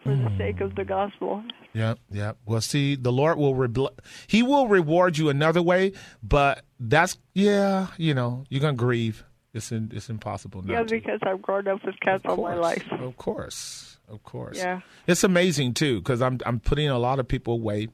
[0.03, 0.23] for mm.
[0.23, 0.39] the hmm.
[0.39, 1.43] sake of the gospel.
[1.73, 2.33] Yeah, yeah.
[2.47, 3.89] Well, see, the Lord will re-
[4.27, 9.25] He will reward you another way, but that's yeah, you know, you're gonna grieve.
[9.53, 10.65] It's in, it's impossible.
[10.67, 12.85] yeah, because I've grown up with cats all my life.
[12.91, 14.59] Of course, of course.
[14.59, 17.89] Yeah, it's amazing too because I'm I'm putting a lot of people away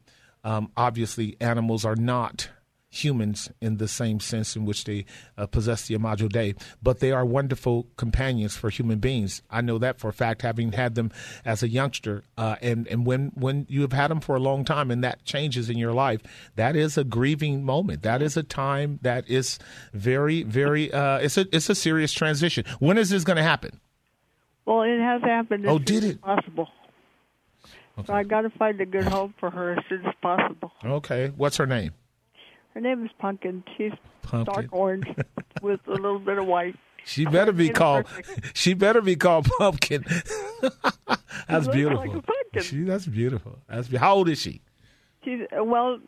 [0.44, 2.48] um, obviously, animals are not
[2.92, 5.04] humans in the same sense in which they
[5.38, 9.42] uh, possess the imago Dei, but they are wonderful companions for human beings.
[9.48, 11.12] I know that for a fact, having had them
[11.44, 14.64] as a youngster, uh, and and when when you have had them for a long
[14.64, 16.20] time, and that changes in your life,
[16.56, 18.02] that is a grieving moment.
[18.02, 19.60] That is a time that is
[19.92, 20.92] very very.
[20.92, 22.64] Uh, it's a it's a serious transition.
[22.80, 23.78] When is this going to happen?
[24.66, 25.64] Well, it has happened.
[25.64, 26.20] As Oh, did it?
[26.20, 26.68] Possible.
[28.06, 30.72] So I got to find a good home for her as soon as possible.
[30.84, 31.32] Okay.
[31.36, 31.92] What's her name?
[32.74, 33.64] Her name is Pumpkin.
[33.76, 34.54] She's Pumpkin.
[34.54, 35.06] dark orange
[35.62, 36.76] with a little bit of white.
[37.04, 38.06] She better be called.
[38.54, 40.04] She better be called Pumpkin.
[41.48, 41.98] that's beautiful.
[41.98, 42.62] like a pumpkin.
[42.62, 43.58] She, that's beautiful.
[43.68, 44.60] That's be- how old is she?
[45.24, 45.98] She's uh, well.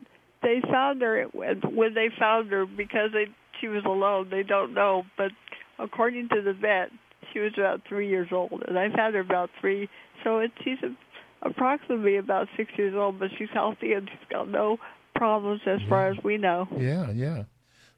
[0.41, 3.25] They found her when when they found her because they
[3.59, 4.29] she was alone.
[4.29, 5.31] They don't know, but
[5.79, 6.91] according to the vet,
[7.31, 9.89] she was about three years old, and I found her about three.
[10.23, 10.95] So it, she's a,
[11.43, 14.77] approximately about six years old, but she's healthy and she's got no
[15.15, 16.67] problems as far as we know.
[16.77, 17.43] Yeah, yeah.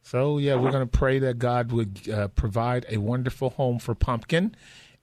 [0.01, 3.95] So yeah, we're going to pray that God would uh, provide a wonderful home for
[3.95, 4.55] Pumpkin,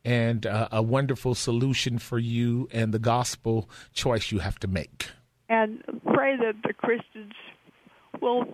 [0.05, 5.09] and uh, a wonderful solution for you and the gospel choice you have to make.
[5.49, 7.35] and pray that the Christians
[8.21, 8.45] will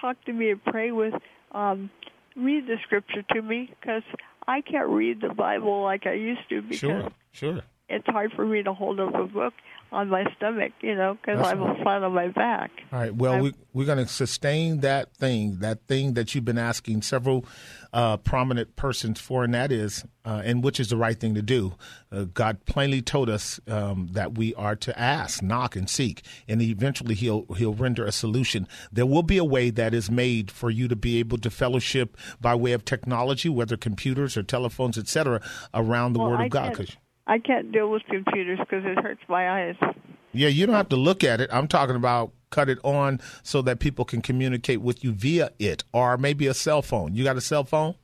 [0.00, 1.14] talk to me and pray with,
[1.52, 1.90] um,
[2.36, 4.02] read the scripture to me because
[4.46, 7.60] I can't read the Bible like I used to because Sure, sure.
[7.88, 9.54] It's hard for me to hold up a book
[9.92, 12.72] on my stomach, you know, because I'm flat on my back.
[12.92, 13.14] All right.
[13.14, 17.02] Well, I'm- we, we're going to sustain that thing, that thing that you've been asking
[17.02, 17.44] several
[17.92, 21.42] uh, prominent persons for, and that is, uh, and which is the right thing to
[21.42, 21.74] do.
[22.10, 26.60] Uh, God plainly told us um, that we are to ask, knock, and seek, and
[26.60, 28.66] eventually He'll He'll render a solution.
[28.90, 32.16] There will be a way that is made for you to be able to fellowship
[32.40, 35.40] by way of technology, whether computers or telephones, etc.,
[35.72, 36.74] around the Well, Word I of God.
[36.74, 39.76] 'Cause- I can't deal with computers because it hurts my eyes.
[40.32, 41.50] Yeah, you don't have to look at it.
[41.52, 45.82] I'm talking about cut it on so that people can communicate with you via it,
[45.92, 47.14] or maybe a cell phone.
[47.14, 47.94] You got a cell phone?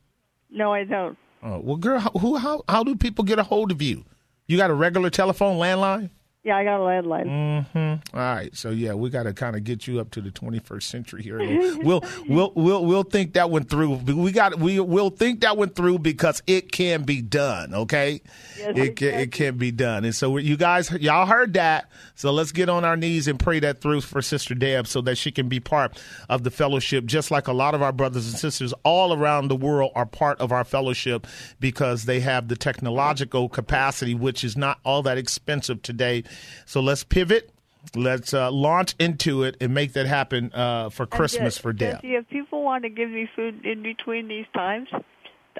[0.51, 1.17] No, I don't.
[1.43, 4.05] Oh, well, girl, who how how do people get a hold of you?
[4.47, 6.11] You got a regular telephone landline?
[6.45, 7.27] Yeah, I got a landline.
[7.27, 8.17] Mm-hmm.
[8.19, 10.83] All right, so yeah, we got to kind of get you up to the 21st
[10.83, 11.39] century here.
[11.39, 13.95] We'll we'll we'll we'll think that one through.
[13.95, 17.73] We got we will think that one through because it can be done.
[17.75, 18.23] Okay,
[18.59, 20.05] Yes, it can it can be done.
[20.05, 21.89] And so you guys, y'all heard that.
[22.17, 25.19] So let's get on our knees and pray that through for Sister Deb so that
[25.19, 25.97] she can be part
[26.29, 29.57] of the fellowship, just like a lot of our brothers and sisters all around the
[29.57, 31.25] world are part of our fellowship
[31.61, 36.25] because they have the technological capacity, which is not all that expensive today.
[36.67, 37.51] So let's pivot.
[37.97, 41.73] Let's uh, launch into it and make that happen uh, for Christmas And, for uh,
[41.73, 41.95] Deb.
[41.97, 44.89] Jesse, if people want to give me food in between these times,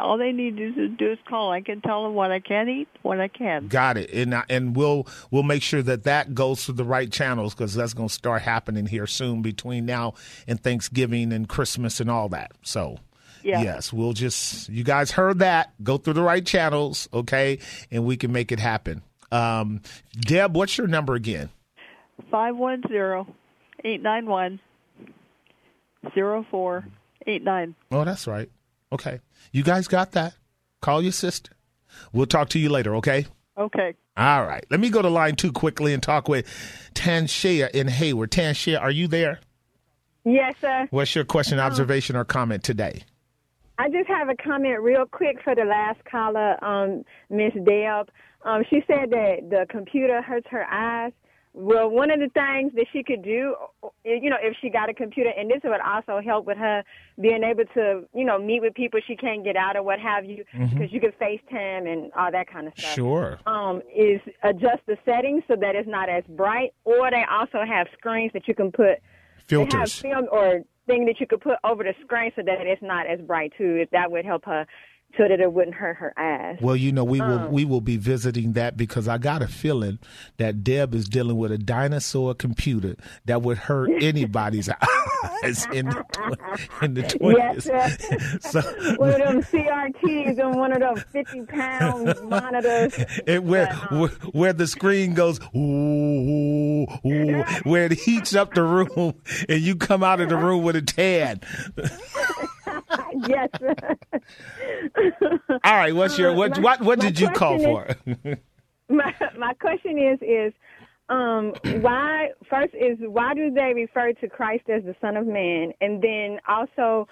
[0.01, 1.51] all they need to do is call.
[1.51, 3.67] I can tell them what I can eat, what I can.
[3.69, 7.11] Got it, and I- and we'll we'll make sure that that goes to the right
[7.11, 10.15] channels because that's going to start happening here soon between now
[10.47, 12.53] and Thanksgiving and Christmas and all that.
[12.63, 12.99] So.
[13.45, 13.61] Yeah.
[13.61, 15.73] Yes, we'll just you guys heard that.
[15.83, 17.59] Go through the right channels, okay,
[17.91, 19.03] and we can make it happen.
[19.33, 19.81] Um,
[20.21, 21.49] Deb, what's your number again?
[22.31, 23.27] Five one zero
[23.85, 24.61] eight nine one
[26.15, 26.87] zero four
[27.27, 27.75] eight nine.
[27.91, 28.51] Oh, that's right.
[28.93, 30.35] Okay, you guys got that.
[30.81, 31.53] Call your sister.
[32.13, 33.27] We'll talk to you later, okay?
[33.57, 33.95] Okay.
[34.17, 34.65] All right.
[34.71, 36.47] Let me go to line two quickly and talk with
[36.95, 38.31] Tanshea in Hayward.
[38.31, 39.41] Tanshea, are you there?
[40.25, 40.87] Yes, sir.
[40.91, 43.03] What's your question, observation, or comment today?
[43.79, 48.11] I just have a comment real quick for the last caller, um, Miss Deb.
[48.45, 51.13] Um, she said that the computer hurts her eyes.
[51.55, 53.55] Well, one of the things that she could do,
[54.07, 56.83] you know, if she got a computer, and this would also help with her
[57.21, 60.25] being able to, you know, meet with people she can't get out or what have
[60.25, 62.95] you, because you could FaceTime and all that kind of stuff.
[62.95, 63.39] Sure.
[63.47, 67.87] um, is adjust the settings so that it's not as bright, or they also have
[67.99, 68.99] screens that you can put
[69.49, 70.01] They have Filters.
[70.01, 73.21] film or thing that you could put over the screen so that it's not as
[73.21, 73.77] bright too.
[73.77, 74.67] If that would help her,
[75.17, 76.59] so that it wouldn't hurt her eyes.
[76.61, 77.53] Well, you know, we will um.
[77.53, 79.99] we will be visiting that because I got a feeling
[80.39, 82.97] that Deb is dealing with a dinosaur computer
[83.27, 86.05] that would hurt anybody's eyes in the,
[86.83, 88.51] in the Yes, twenties.
[88.51, 88.61] so
[88.97, 92.95] one of them CRTs and one of them fifty pound monitors.
[93.27, 98.63] it, where, um, where where the screen goes ooh, ooh, where it heats up the
[98.63, 99.15] room
[99.49, 101.41] and you come out of the room with a tan.
[103.29, 103.49] Yes.
[105.65, 107.89] All right, what's your what my- what what did you call for?
[108.89, 110.53] my my question is is
[111.09, 115.73] um why first is why do they refer to Christ as the Son of Man,
[115.81, 117.09] and then also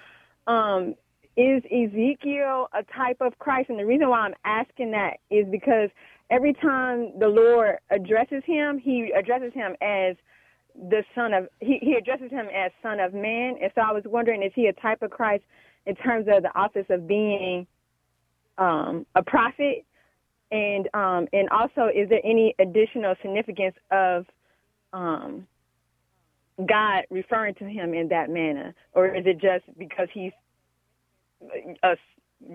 [0.47, 0.95] um
[1.37, 3.69] is Ezekiel a type of Christ?
[3.69, 5.89] And the reason why I'm asking that is because
[6.29, 10.15] every time the Lord addresses him, he addresses him as
[10.75, 14.03] the son of he, he addresses him as son of man and so i was
[14.05, 15.43] wondering is he a type of christ
[15.85, 17.67] in terms of the office of being
[18.57, 19.85] um a prophet
[20.51, 24.25] and um and also is there any additional significance of
[24.93, 25.47] um
[26.67, 30.31] god referring to him in that manner or is it just because he's
[31.83, 31.95] a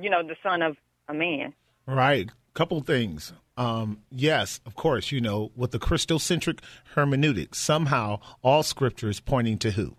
[0.01, 0.77] you know the son of
[1.09, 1.53] a man
[1.87, 2.31] Right.
[2.57, 3.33] couple things.
[3.57, 6.61] Um, yes, of course, you know, with the Christocentric
[6.95, 9.97] hermeneutic, somehow all scripture is pointing to who?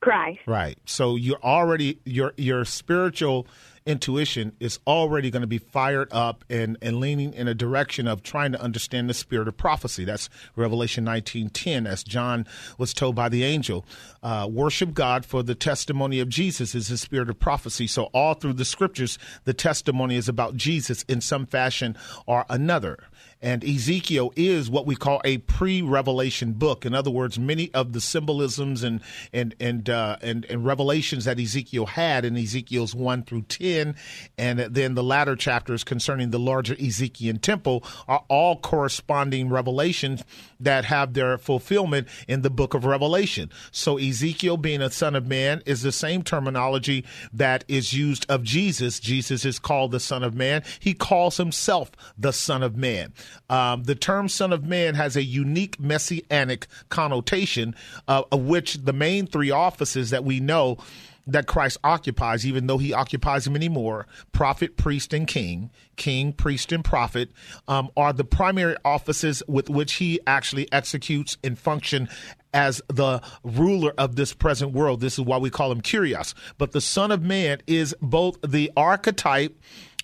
[0.00, 0.40] Christ.
[0.46, 0.78] Right.
[0.84, 3.46] So you're already your your spiritual
[3.86, 8.22] intuition is already going to be fired up and, and leaning in a direction of
[8.22, 10.04] trying to understand the spirit of prophecy.
[10.04, 12.46] That's Revelation 19.10, as John
[12.78, 13.86] was told by the angel.
[14.22, 17.86] Uh, worship God for the testimony of Jesus is the spirit of prophecy.
[17.86, 22.98] So all through the scriptures, the testimony is about Jesus in some fashion or another.
[23.42, 26.86] And Ezekiel is what we call a pre-revelation book.
[26.86, 29.00] In other words, many of the symbolisms and
[29.32, 33.94] and and uh, and, and revelations that Ezekiel had in Ezekiel's one through ten,
[34.38, 40.24] and then the latter chapters concerning the larger Ezekiel temple are all corresponding revelations
[40.60, 43.50] that have their fulfillment in the book of Revelation.
[43.70, 48.42] So Ezekiel being a son of man is the same terminology that is used of
[48.42, 49.00] Jesus.
[49.00, 50.62] Jesus is called the son of man.
[50.80, 53.12] He calls himself the son of man.
[53.48, 57.74] Um, the term Son of Man has a unique messianic connotation,
[58.08, 60.78] uh, of which the main three offices that we know
[61.26, 66.72] that Christ occupies, even though he occupies many more prophet, priest, and king, king, priest,
[66.72, 67.30] and prophet,
[67.66, 72.08] um, are the primary offices with which he actually executes and function
[72.54, 75.00] as the ruler of this present world.
[75.00, 76.32] This is why we call him Kyrios.
[76.58, 79.60] But the Son of Man is both the archetype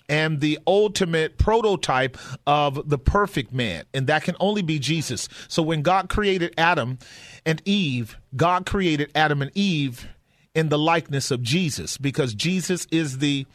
[0.09, 5.29] and the ultimate prototype of the perfect man, and that can only be Jesus.
[5.47, 6.99] So when God created Adam
[7.45, 10.07] and Eve, God created Adam and Eve
[10.55, 13.45] in the likeness of Jesus because Jesus is the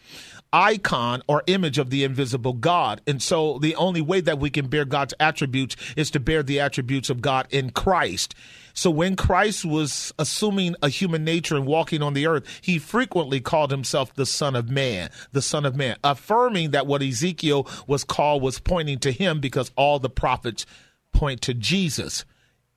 [0.52, 3.00] icon or image of the invisible God.
[3.06, 6.60] And so the only way that we can bear God's attributes is to bear the
[6.60, 8.34] attributes of God in Christ.
[8.78, 13.40] So when Christ was assuming a human nature and walking on the earth, he frequently
[13.40, 18.04] called himself the Son of Man, the Son of Man, affirming that what Ezekiel was
[18.04, 20.64] called was pointing to him because all the prophets
[21.12, 22.24] point to Jesus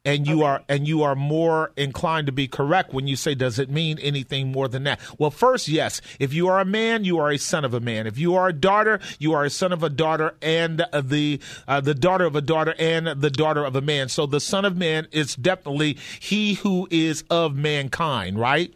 [0.04, 0.46] and you okay.
[0.46, 4.00] are and you are more inclined to be correct when you say does it mean
[4.00, 5.00] anything more than that?
[5.18, 6.02] Well first yes.
[6.20, 8.08] If you are a man you are a son of a man.
[8.08, 11.82] If you are a daughter you are a son of a daughter and the uh,
[11.82, 14.10] the daughter of a daughter and the daughter of a man.
[14.10, 18.74] So the son of man is definitely he who is of mankind right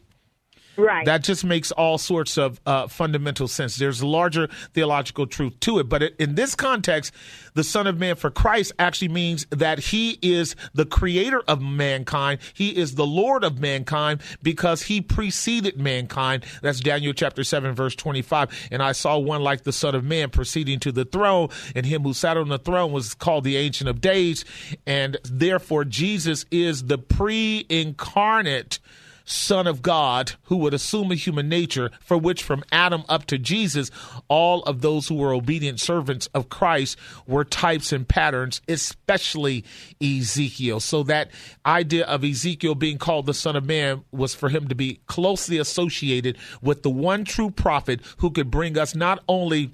[0.78, 1.06] Right.
[1.06, 3.78] That just makes all sorts of uh, fundamental sense.
[3.78, 5.90] There's larger theological truth to it.
[5.90, 7.14] But in this context,
[7.54, 12.40] the Son of Man for Christ actually means that he is the creator of mankind.
[12.54, 16.46] He is the Lord of mankind because he preceded mankind.
[16.62, 18.70] That's Daniel chapter 7, verse 25.
[18.72, 22.04] And I saw one like the Son of Man proceeding to the throne, and him
[22.04, 24.44] who sat on the throne was called the Ancient of Days.
[24.86, 28.80] And therefore, Jesus is the pre incarnate
[29.26, 33.38] Son of God who would assume a human nature, for which from Adam up to
[33.38, 33.92] Jesus,
[34.28, 36.98] all of those who were obedient servants of Christ
[37.28, 39.66] were types and patterns, especially
[40.02, 40.80] Ezekiel.
[40.80, 41.32] So that
[41.66, 45.58] idea of Ezekiel being called the Son of Man was for him to be closely
[45.58, 49.72] associated with the one true prophet who could bring us not only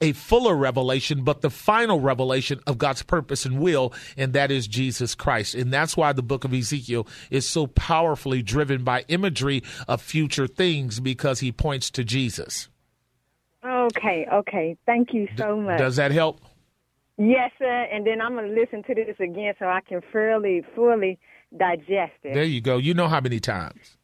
[0.00, 4.66] a fuller revelation, but the final revelation of God's purpose and will, and that is
[4.66, 5.54] Jesus Christ.
[5.54, 10.46] And that's why the book of Ezekiel is so powerfully driven by imagery of future
[10.46, 12.68] things because he points to Jesus.
[13.64, 14.76] Okay, okay.
[14.86, 15.78] Thank you so much.
[15.78, 16.40] Does that help?
[17.16, 17.86] Yes, sir.
[17.92, 21.18] And then I'm going to listen to this again so I can fairly, fully
[21.56, 22.34] digest it.
[22.34, 22.78] There you go.
[22.78, 23.97] You know how many times?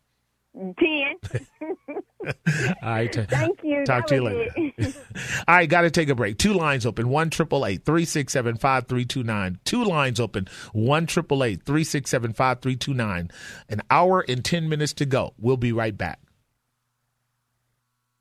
[0.55, 1.17] Ten.
[2.83, 3.13] All right.
[3.29, 3.85] Thank you.
[3.85, 4.55] Talk to you later.
[5.49, 6.39] All right, got to take a break.
[6.39, 7.09] Two lines open.
[7.09, 9.59] One triple eight three six seven five three two nine.
[9.65, 10.47] Two lines open.
[10.73, 13.31] One triple eight three six seven five three two nine.
[13.69, 15.35] An hour and ten minutes to go.
[15.39, 16.21] We'll be right back.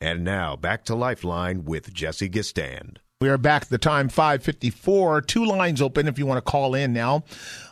[0.01, 2.97] And now back to Lifeline with Jesse Gistand.
[3.21, 3.67] We are back.
[3.67, 5.21] The time five fifty four.
[5.21, 7.23] Two lines open if you want to call in now.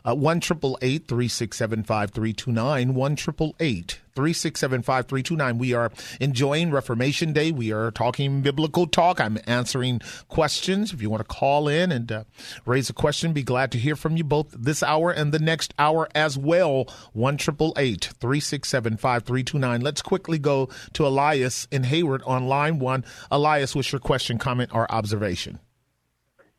[0.06, 2.94] Uh, one triple eight three six seven five three two nine.
[2.94, 5.58] One triple eight 367 5329.
[5.58, 7.52] We are enjoying Reformation Day.
[7.52, 9.20] We are talking biblical talk.
[9.20, 10.94] I'm answering questions.
[10.94, 12.24] If you want to call in and uh,
[12.66, 15.74] raise a question, be glad to hear from you both this hour and the next
[15.80, 16.86] hour as well.
[17.14, 19.82] 1 367 5329.
[19.82, 23.04] Let's quickly go to Elias in Hayward on line one.
[23.30, 25.60] Elias, what's your question, comment, or observation?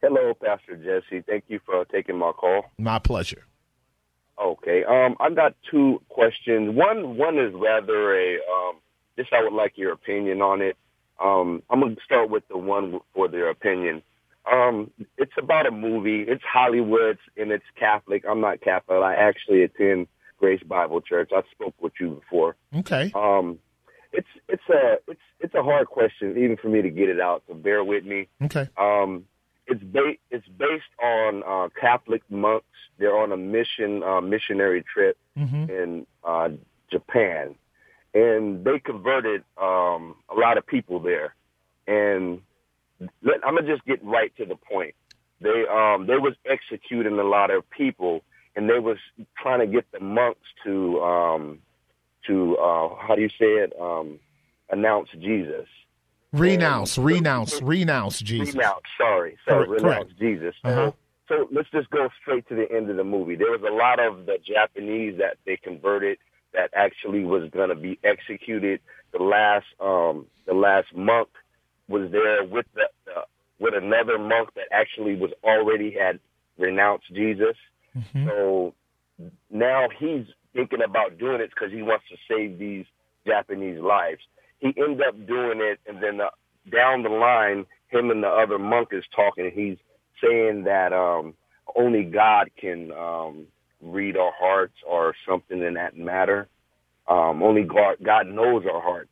[0.00, 1.22] Hello, Pastor Jesse.
[1.28, 2.64] Thank you for taking my call.
[2.78, 3.44] My pleasure.
[4.40, 4.84] Okay.
[4.84, 6.74] Um, I've got two questions.
[6.74, 8.76] One, one is rather a, um,
[9.16, 10.76] just I would like your opinion on it.
[11.22, 14.02] Um, I'm going to start with the one for their opinion.
[14.50, 16.22] Um, it's about a movie.
[16.22, 18.24] It's Hollywood and it's Catholic.
[18.28, 19.02] I'm not Catholic.
[19.02, 20.08] I actually attend
[20.38, 21.30] Grace Bible Church.
[21.34, 22.56] I spoke with you before.
[22.74, 23.12] Okay.
[23.14, 23.58] Um,
[24.12, 27.44] it's it's a it's it's a hard question even for me to get it out.
[27.46, 28.28] So bear with me.
[28.42, 28.68] Okay.
[28.76, 29.24] Um,
[29.66, 32.66] it's ba- it's based on uh, Catholic monks.
[32.98, 35.70] They're on a mission uh, missionary trip Mm-hmm.
[35.70, 36.50] in uh,
[36.90, 37.54] Japan,
[38.12, 41.34] and they converted um, a lot of people there.
[41.86, 42.42] And
[43.22, 44.94] let, I'm gonna just get right to the point.
[45.40, 48.22] They um, they was executing a lot of people,
[48.54, 48.98] and they was
[49.38, 51.58] trying to get the monks to um,
[52.26, 53.72] to uh, how do you say it?
[53.80, 54.20] Um,
[54.70, 55.66] announce Jesus.
[56.32, 58.54] Renounce, And- renounce, renounce Jesus.
[58.54, 60.12] Renounce, sorry, sorry, Correct, renounce.
[60.18, 60.54] Jesus.
[60.62, 60.92] So, Uh-huh.
[61.28, 63.34] so let's just go straight to the end of the movie.
[63.36, 66.18] There was a lot of the Japanese that they converted
[66.52, 68.80] that actually was going to be executed.
[69.12, 71.28] The last, um, the last monk
[71.88, 73.24] was there with the, the
[73.58, 76.18] with another monk that actually was already had
[76.58, 77.56] renounced Jesus.
[77.96, 78.26] Mhm.
[78.26, 78.74] So
[79.50, 82.86] now he's thinking about doing it because he wants to save these
[83.26, 84.20] Japanese lives.
[84.62, 86.30] He ended up doing it, and then uh,
[86.70, 89.46] down the line, him and the other monk is talking.
[89.46, 89.76] And he's
[90.22, 91.34] saying that um,
[91.76, 93.46] only God can um,
[93.82, 96.48] read our hearts or something in that matter.
[97.08, 99.10] Um, only God, God knows our hearts.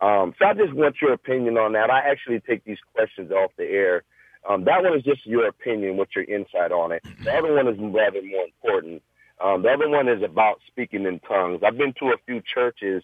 [0.00, 1.90] Um, so I just want your opinion on that.
[1.90, 4.02] I actually take these questions off the air.
[4.48, 7.02] Um, that one is just your opinion, what's your insight on it.
[7.24, 9.02] The other one is rather more important.
[9.42, 11.60] Um, the other one is about speaking in tongues.
[11.66, 13.02] I've been to a few churches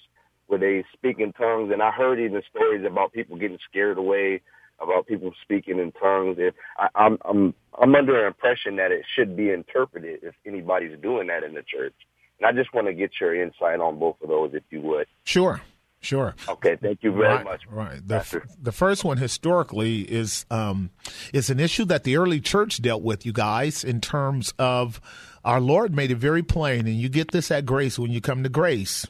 [0.51, 4.43] where they speak in tongues, and I heard even stories about people getting scared away
[4.83, 6.39] about people speaking in tongues.
[6.39, 10.99] And I, I'm I'm I'm under the impression that it should be interpreted if anybody's
[11.01, 11.95] doing that in the church.
[12.41, 15.07] And I just want to get your insight on both of those, if you would.
[15.25, 15.61] Sure,
[16.01, 16.35] sure.
[16.49, 17.61] Okay, thank you very right, much.
[17.69, 18.01] Right.
[18.05, 20.91] The, the first one historically is um,
[21.33, 25.01] is an issue that the early church dealt with, you guys, in terms of
[25.45, 28.43] our Lord made it very plain, and you get this at grace when you come
[28.43, 29.07] to grace.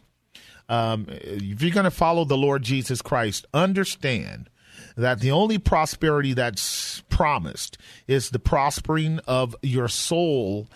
[0.71, 4.49] Um, if you're going to follow the Lord Jesus Christ, understand
[4.97, 10.69] that the only prosperity that's promised is the prospering of your soul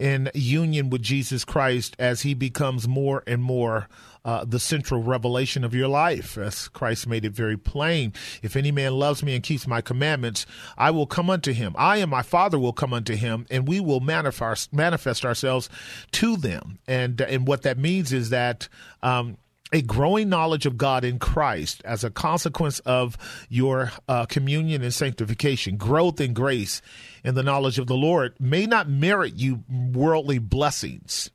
[0.00, 3.86] in union with Jesus Christ as he becomes more and more
[4.24, 6.36] uh, the central revelation of your life.
[6.36, 10.46] As Christ made it very plain if any man loves me and keeps my commandments,
[10.76, 11.74] I will come unto him.
[11.78, 15.68] I and my Father will come unto him, and we will manifest, manifest ourselves
[16.12, 16.78] to them.
[16.88, 18.68] And, and what that means is that.
[19.02, 19.36] Um,
[19.72, 23.16] a growing knowledge of God in Christ as a consequence of
[23.48, 26.82] your uh, communion and sanctification, growth in grace
[27.24, 31.30] in the knowledge of the Lord may not merit you worldly blessings,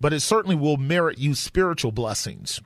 [0.00, 2.60] but it certainly will merit you spiritual blessings.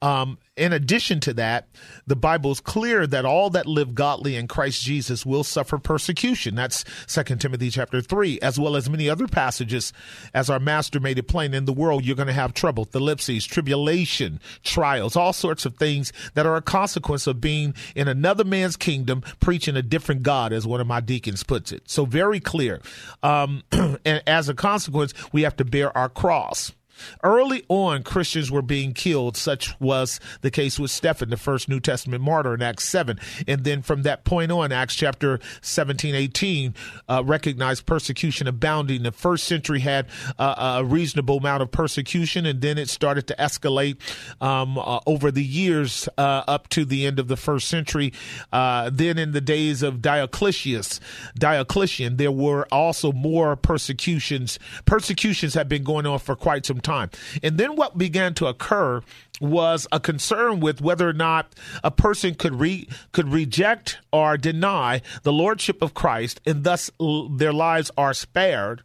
[0.00, 1.68] Um, in addition to that,
[2.06, 6.54] the Bible is clear that all that live godly in Christ Jesus will suffer persecution.
[6.54, 9.92] That's 2 Timothy chapter 3, as well as many other passages.
[10.32, 13.46] As our master made it plain in the world, you're going to have trouble, thalipses,
[13.46, 18.76] tribulation, trials, all sorts of things that are a consequence of being in another man's
[18.76, 21.82] kingdom, preaching a different God, as one of my deacons puts it.
[21.90, 22.80] So very clear.
[23.24, 26.72] Um, and as a consequence, we have to bear our cross.
[27.22, 29.36] Early on, Christians were being killed.
[29.36, 33.18] Such was the case with Stephen, the first New Testament martyr in Acts 7.
[33.46, 36.74] And then from that point on, Acts chapter 17, 18,
[37.08, 39.02] uh, recognized persecution abounding.
[39.02, 40.06] The first century had
[40.38, 43.96] uh, a reasonable amount of persecution, and then it started to escalate
[44.40, 48.12] um, uh, over the years uh, up to the end of the first century.
[48.52, 51.00] Uh, then in the days of Diocletius,
[51.36, 54.58] Diocletian, there were also more persecutions.
[54.84, 56.87] Persecutions have been going on for quite some time.
[57.42, 59.02] And then what began to occur
[59.40, 65.02] was a concern with whether or not a person could re- could reject or deny
[65.22, 68.82] the lordship of Christ and thus l- their lives are spared.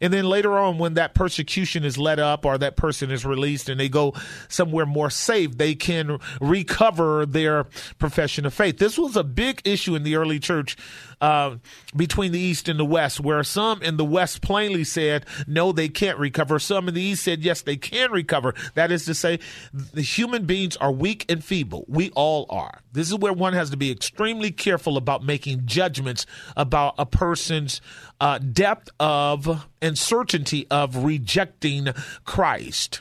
[0.00, 3.68] And then later on, when that persecution is let up or that person is released
[3.68, 4.14] and they go
[4.48, 7.64] somewhere more safe, they can recover their
[7.98, 8.78] profession of faith.
[8.78, 10.76] This was a big issue in the early church
[11.20, 11.56] uh,
[11.96, 15.88] between the East and the West, where some in the West plainly said, no, they
[15.88, 16.58] can't recover.
[16.58, 18.54] Some in the East said, yes, they can recover.
[18.74, 19.38] That is to say,
[19.72, 21.84] the human beings are weak and feeble.
[21.88, 22.80] We all are.
[22.92, 27.80] This is where one has to be extremely careful about making judgments about a person's
[28.20, 31.88] uh, depth of and certainty of rejecting
[32.24, 33.00] Christ.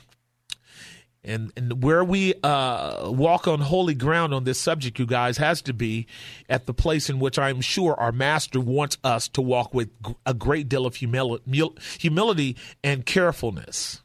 [1.26, 5.62] And, and where we uh, walk on holy ground on this subject, you guys, has
[5.64, 6.06] to be
[6.50, 9.90] at the place in which I'm sure our Master wants us to walk with
[10.26, 14.02] a great deal of humili- humility and carefulness.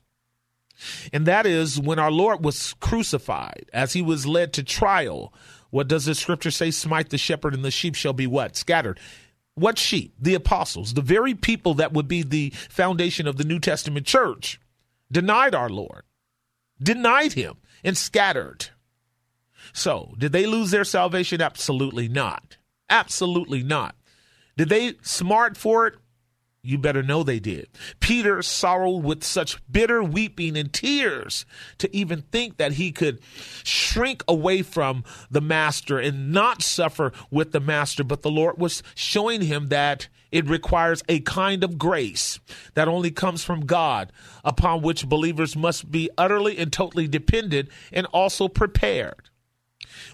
[1.12, 5.34] And that is when our Lord was crucified, as he was led to trial.
[5.70, 6.70] What does the scripture say?
[6.70, 8.56] Smite the shepherd, and the sheep shall be what?
[8.56, 9.00] Scattered.
[9.54, 10.14] What sheep?
[10.20, 14.60] The apostles, the very people that would be the foundation of the New Testament church,
[15.10, 16.04] denied our Lord,
[16.82, 18.68] denied him, and scattered.
[19.72, 21.40] So, did they lose their salvation?
[21.40, 22.56] Absolutely not.
[22.90, 23.94] Absolutely not.
[24.56, 25.94] Did they smart for it?
[26.68, 27.66] You better know they did.
[27.98, 31.46] Peter sorrowed with such bitter weeping and tears
[31.78, 33.20] to even think that he could
[33.64, 38.04] shrink away from the master and not suffer with the master.
[38.04, 42.38] But the Lord was showing him that it requires a kind of grace
[42.74, 44.12] that only comes from God,
[44.44, 49.27] upon which believers must be utterly and totally dependent and also prepared.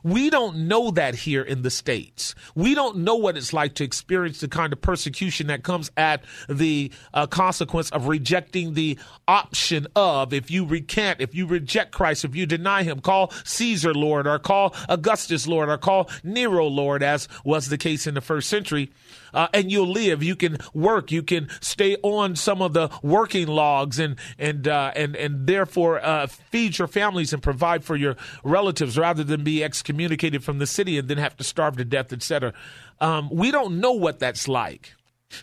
[0.03, 2.35] We don't know that here in the States.
[2.55, 6.23] We don't know what it's like to experience the kind of persecution that comes at
[6.49, 8.99] the uh, consequence of rejecting the
[9.29, 13.95] option of if you recant, if you reject Christ, if you deny him, call Caesar
[13.95, 18.21] Lord or call Augustus Lord or call Nero Lord, as was the case in the
[18.21, 18.91] first century
[19.35, 20.23] uh, and you'll live.
[20.23, 21.11] You can work.
[21.13, 26.05] You can stay on some of the working logs and and uh, and and therefore
[26.05, 30.67] uh, feed your families and provide for your relatives rather than be excommunicated from the
[30.67, 32.55] city and then have to starve to death, etc.
[33.01, 34.95] Um, we don't know what that's like.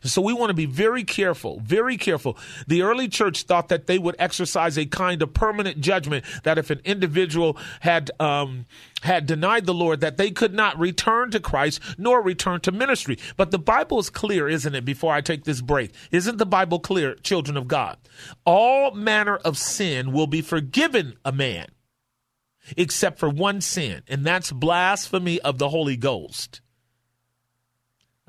[0.04, 2.38] So we want to be very careful, very careful.
[2.68, 6.70] The early church thought that they would exercise a kind of permanent judgment that if
[6.70, 8.66] an individual had um,
[9.02, 13.18] had denied the Lord, that they could not return to Christ nor return to ministry.
[13.36, 14.86] But the Bible is clear, isn't it?
[14.86, 17.98] Before I take this break, isn't the Bible clear, children of God?
[18.46, 21.68] All manner of sin will be forgiven a man,
[22.78, 26.62] except for one sin, and that's blasphemy of the Holy Ghost.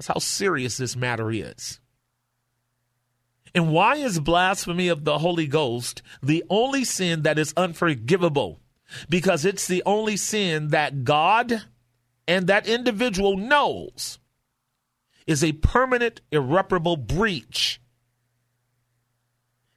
[0.02, 1.78] That's how serious this matter is.
[3.54, 8.58] And why is blasphemy of the Holy Ghost the only sin that is unforgivable?
[9.08, 11.62] Because it's the only sin that God
[12.26, 14.18] and that individual knows
[15.24, 17.80] is a permanent, irreparable breach,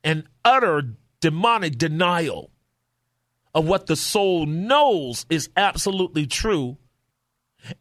[0.04, 2.50] an utter demonic denial
[3.54, 6.80] of what the soul knows is absolutely true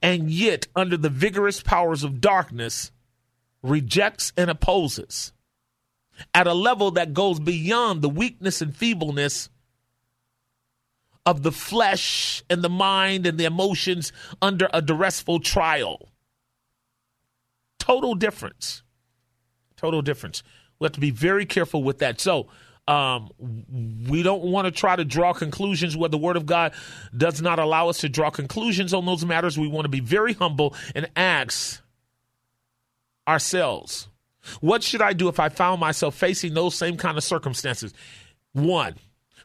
[0.02, 2.90] and yet, under the vigorous powers of darkness,
[3.62, 5.32] rejects and opposes
[6.32, 9.48] at a level that goes beyond the weakness and feebleness
[11.26, 14.12] of the flesh and the mind and the emotions
[14.42, 16.10] under a duressful trial.
[17.78, 18.82] Total difference.
[19.76, 20.42] Total difference.
[20.78, 22.20] We have to be very careful with that.
[22.20, 22.48] So,
[22.86, 23.30] um,
[24.08, 26.72] we don't want to try to draw conclusions where the Word of God
[27.16, 29.58] does not allow us to draw conclusions on those matters.
[29.58, 31.80] We want to be very humble and ask
[33.26, 34.08] ourselves,
[34.60, 37.94] what should I do if I found myself facing those same kind of circumstances?
[38.52, 38.96] One,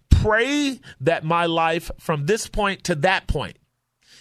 [0.09, 3.57] pray that my life from this point to that point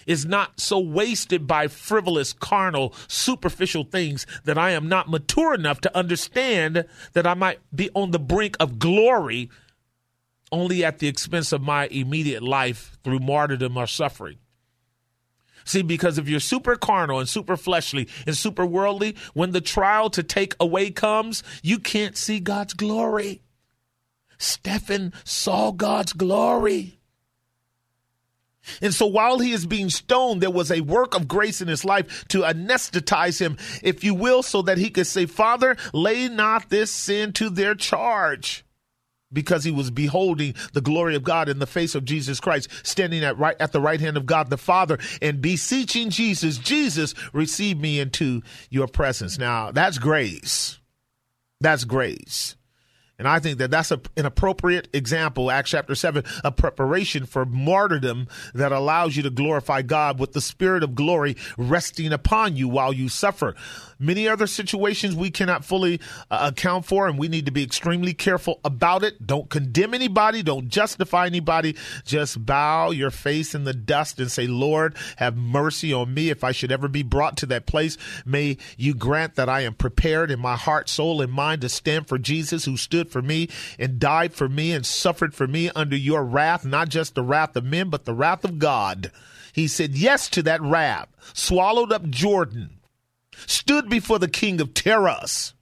[0.09, 5.79] is not so wasted by frivolous, carnal, superficial things that I am not mature enough
[5.81, 9.51] to understand that I might be on the brink of glory
[10.51, 14.37] only at the expense of my immediate life through martyrdom or suffering.
[15.63, 20.09] See, because if you're super carnal and super fleshly and super worldly, when the trial
[20.09, 23.43] to take away comes, you can't see God's glory.
[24.39, 26.98] Stephen saw God's glory.
[28.81, 31.85] And so while he is being stoned, there was a work of grace in his
[31.85, 36.69] life to anesthetize him, if you will, so that he could say, Father, lay not
[36.69, 38.65] this sin to their charge.
[39.31, 43.23] Because he was beholding the glory of God in the face of Jesus Christ, standing
[43.23, 47.79] at right at the right hand of God the Father, and beseeching Jesus, Jesus, receive
[47.79, 48.41] me into
[48.71, 49.37] your presence.
[49.37, 50.79] Now that's grace.
[51.61, 52.55] That's grace.
[53.19, 57.45] And I think that that's a, an appropriate example, Acts chapter 7, a preparation for
[57.45, 62.69] martyrdom that allows you to glorify God with the spirit of glory resting upon you
[62.69, 63.55] while you suffer.
[64.01, 65.99] Many other situations we cannot fully
[66.31, 69.27] uh, account for, and we need to be extremely careful about it.
[69.27, 71.75] Don't condemn anybody, don't justify anybody.
[72.05, 76.45] Just bow your face in the dust and say, Lord, have mercy on me if
[76.45, 77.97] I should ever be brought to that place.
[78.25, 82.07] May you grant that I am prepared in my heart, soul, and mind to stand
[82.07, 85.97] for Jesus who stood for me and died for me and suffered for me under
[85.97, 89.11] your wrath, not just the wrath of men, but the wrath of God.
[89.51, 92.78] He said yes to that wrath, swallowed up Jordan
[93.47, 95.53] stood before the king of terrors,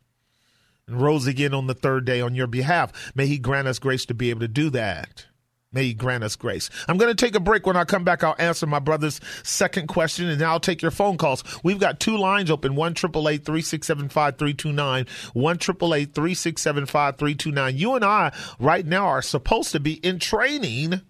[0.88, 3.12] and rose again on the third day on your behalf.
[3.16, 5.26] May he grant us grace to be able to do that.
[5.74, 6.70] May he grant us grace.
[6.88, 7.68] I'm going to take a break.
[7.68, 10.92] When I come back, I'll answer my brother's second question, and then I'll take your
[10.92, 11.44] phone calls.
[11.62, 15.08] We've got two lines open: one triple eight three six seven five three two nine,
[15.34, 17.76] one triple eight three six seven five three two nine.
[17.76, 21.02] You and I, right now, are supposed to be in training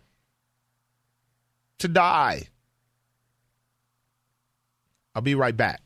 [1.78, 2.48] to die.
[5.14, 5.82] I'll be right back.